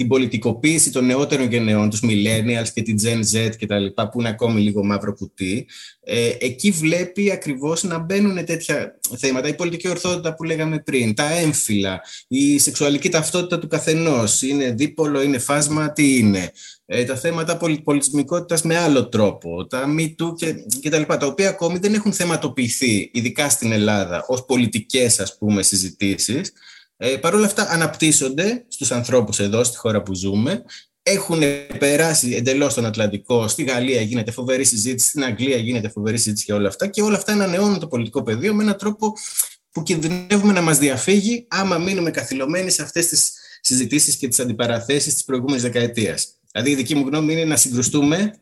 την 0.00 0.08
πολιτικοποίηση 0.08 0.90
των 0.90 1.06
νεότερων 1.06 1.50
γενεών, 1.50 1.90
τους 1.90 2.00
millennials 2.02 2.68
και 2.74 2.82
την 2.82 2.96
Gen 3.02 3.18
Z 3.18 3.50
και 3.58 3.66
τα 3.66 3.78
λοιπά, 3.78 4.08
που 4.08 4.20
είναι 4.20 4.28
ακόμη 4.28 4.60
λίγο 4.60 4.84
μαύρο 4.84 5.14
κουτί, 5.14 5.66
ε, 6.00 6.30
εκεί 6.38 6.70
βλέπει 6.70 7.30
ακριβώς 7.30 7.82
να 7.82 7.98
μπαίνουν 7.98 8.44
τέτοια 8.44 8.98
θέματα. 9.16 9.48
Η 9.48 9.54
πολιτική 9.54 9.88
ορθότητα 9.88 10.34
που 10.34 10.44
λέγαμε 10.44 10.78
πριν, 10.78 11.14
τα 11.14 11.32
έμφυλα, 11.32 12.00
η 12.28 12.58
σεξουαλική 12.58 13.08
ταυτότητα 13.08 13.58
του 13.58 13.66
καθενός, 13.66 14.42
είναι 14.42 14.70
δίπολο, 14.70 15.22
είναι 15.22 15.38
φάσμα, 15.38 15.92
τι 15.92 16.18
είναι; 16.18 16.52
Ε, 16.86 17.04
τα 17.04 17.16
θέματα 17.16 17.56
πολιτισμικότητας 17.84 18.62
με 18.62 18.76
άλλο 18.76 19.08
τρόπο, 19.08 19.66
τα 19.66 19.84
MeToo 19.98 20.34
και, 20.36 20.54
και 20.80 20.90
τα 20.90 20.98
λοιπά, 20.98 21.16
τα 21.16 21.26
οποία 21.26 21.48
ακόμη 21.48 21.78
δεν 21.78 21.94
έχουν 21.94 22.12
θεματοποιηθεί, 22.12 23.10
ειδικά 23.12 23.48
στην 23.48 23.72
Ελλάδα, 23.72 24.24
ως 24.28 24.44
πολιτικές 24.44 25.20
ας 25.20 25.38
πούμε 25.38 25.62
συζητήσεις, 25.62 26.52
ε, 27.02 27.16
Παρ' 27.16 27.34
όλα 27.34 27.46
αυτά 27.46 27.70
αναπτύσσονται 27.70 28.64
στους 28.68 28.90
ανθρώπους 28.92 29.38
εδώ, 29.38 29.64
στη 29.64 29.76
χώρα 29.76 30.02
που 30.02 30.14
ζούμε. 30.14 30.64
Έχουν 31.02 31.42
περάσει 31.78 32.34
εντελώς 32.34 32.74
τον 32.74 32.84
Ατλαντικό. 32.84 33.48
Στη 33.48 33.62
Γαλλία 33.62 34.00
γίνεται 34.00 34.30
φοβερή 34.30 34.64
συζήτηση, 34.64 35.08
στην 35.08 35.24
Αγγλία 35.24 35.56
γίνεται 35.56 35.88
φοβερή 35.88 36.16
συζήτηση 36.16 36.44
και 36.44 36.52
όλα 36.52 36.68
αυτά. 36.68 36.86
Και 36.86 37.02
όλα 37.02 37.16
αυτά 37.16 37.32
ανανεώνουν 37.32 37.78
το 37.78 37.86
πολιτικό 37.86 38.22
πεδίο 38.22 38.54
με 38.54 38.62
έναν 38.62 38.76
τρόπο 38.76 39.12
που 39.70 39.82
κινδυνεύουμε 39.82 40.52
να 40.52 40.60
μας 40.60 40.78
διαφύγει 40.78 41.46
άμα 41.48 41.78
μείνουμε 41.78 42.10
καθυλωμένοι 42.10 42.70
σε 42.70 42.82
αυτές 42.82 43.06
τις 43.06 43.32
συζητήσεις 43.60 44.16
και 44.16 44.28
τις 44.28 44.40
αντιπαραθέσεις 44.40 45.14
της 45.14 45.24
προηγούμενης 45.24 45.62
δεκαετίας. 45.62 46.28
Δηλαδή, 46.52 46.70
η 46.70 46.74
δική 46.74 46.94
μου 46.94 47.06
γνώμη 47.06 47.32
είναι 47.32 47.44
να 47.44 47.56
συγκρουστούμε 47.56 48.38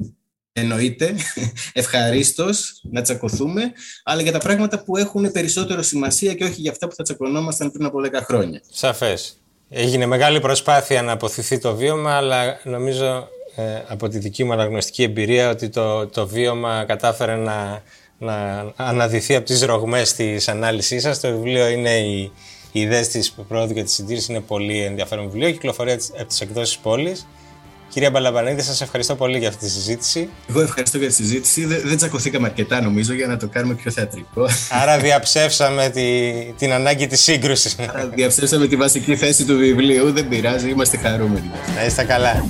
εννοείται, 0.52 1.14
ευχαρίστως 1.72 2.80
να 2.90 3.02
τσακωθούμε, 3.02 3.72
αλλά 4.04 4.22
για 4.22 4.32
τα 4.32 4.38
πράγματα 4.38 4.82
που 4.82 4.96
έχουν 4.96 5.32
περισσότερο 5.32 5.82
σημασία 5.82 6.34
και 6.34 6.44
όχι 6.44 6.60
για 6.60 6.70
αυτά 6.70 6.88
που 6.88 6.94
θα 6.94 7.02
τσακωνόμασταν 7.02 7.72
πριν 7.72 7.84
από 7.84 7.98
10 8.04 8.10
χρόνια. 8.22 8.60
Σαφές. 8.70 9.38
Έγινε 9.70 10.06
μεγάλη 10.06 10.40
προσπάθεια 10.40 11.02
να 11.02 11.12
αποθηθεί 11.12 11.58
το 11.58 11.74
βίωμα, 11.74 12.16
αλλά 12.16 12.60
νομίζω 12.64 13.28
ε, 13.56 13.82
από 13.88 14.08
τη 14.08 14.18
δική 14.18 14.44
μου 14.44 14.52
αναγνωστική 14.52 15.02
εμπειρία 15.02 15.50
ότι 15.50 15.68
το, 15.68 16.06
το 16.06 16.26
βίωμα 16.26 16.84
κατάφερε 16.84 17.36
να, 17.36 17.82
να 18.18 18.66
αναδυθεί 18.76 19.34
από 19.34 19.46
τις 19.46 19.62
ρογμές 19.62 20.14
της 20.14 20.48
ανάλυσής 20.48 21.02
σας. 21.02 21.20
Το 21.20 21.30
βιβλίο 21.30 21.68
είναι 21.68 21.98
η, 21.98 22.32
η 22.72 22.80
ιδέα 22.80 23.00
της 23.00 23.32
πρόοδου 23.48 23.74
και 23.74 23.82
τη 23.82 23.90
συντήρηση 23.90 24.32
είναι 24.32 24.40
πολύ 24.40 24.82
ενδιαφέρον 24.82 25.24
βιβλίο, 25.24 25.50
κυκλοφορεί 25.50 25.92
από 25.92 26.26
τις 26.26 26.40
εκδόσεις 26.40 26.78
πόλης. 26.78 27.26
Κυρία 27.88 28.10
Μπαλαμπανίδη, 28.10 28.62
σας 28.62 28.80
ευχαριστώ 28.80 29.14
πολύ 29.14 29.38
για 29.38 29.48
αυτή 29.48 29.64
τη 29.64 29.70
συζήτηση. 29.70 30.28
Εγώ 30.48 30.60
ευχαριστώ 30.60 30.98
για 30.98 31.08
τη 31.08 31.14
συζήτηση. 31.14 31.64
Δεν, 31.64 31.80
δεν 31.84 31.96
τσακωθήκαμε 31.96 32.46
αρκετά, 32.46 32.80
νομίζω, 32.80 33.12
για 33.12 33.26
να 33.26 33.36
το 33.36 33.48
κάνουμε 33.48 33.74
πιο 33.74 33.90
θεατρικό. 33.90 34.48
Άρα 34.82 34.98
διαψεύσαμε 34.98 35.88
τη, 35.88 36.02
την 36.58 36.72
ανάγκη 36.72 37.06
της 37.06 37.20
σύγκρουσης. 37.20 37.76
Άρα 37.78 38.06
διαψεύσαμε 38.14 38.66
τη 38.66 38.76
βασική 38.76 39.16
θέση 39.16 39.44
του 39.44 39.56
βιβλίου. 39.56 40.12
Δεν 40.12 40.28
πειράζει, 40.28 40.70
είμαστε 40.70 40.96
χαρούμενοι. 40.96 41.50
Να 41.74 41.84
είστε 41.84 42.04
καλά. 42.04 42.44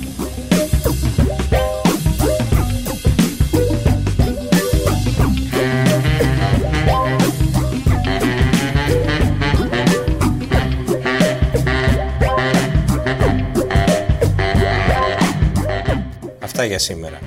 για 16.69 16.79
σήμερα. 16.79 17.19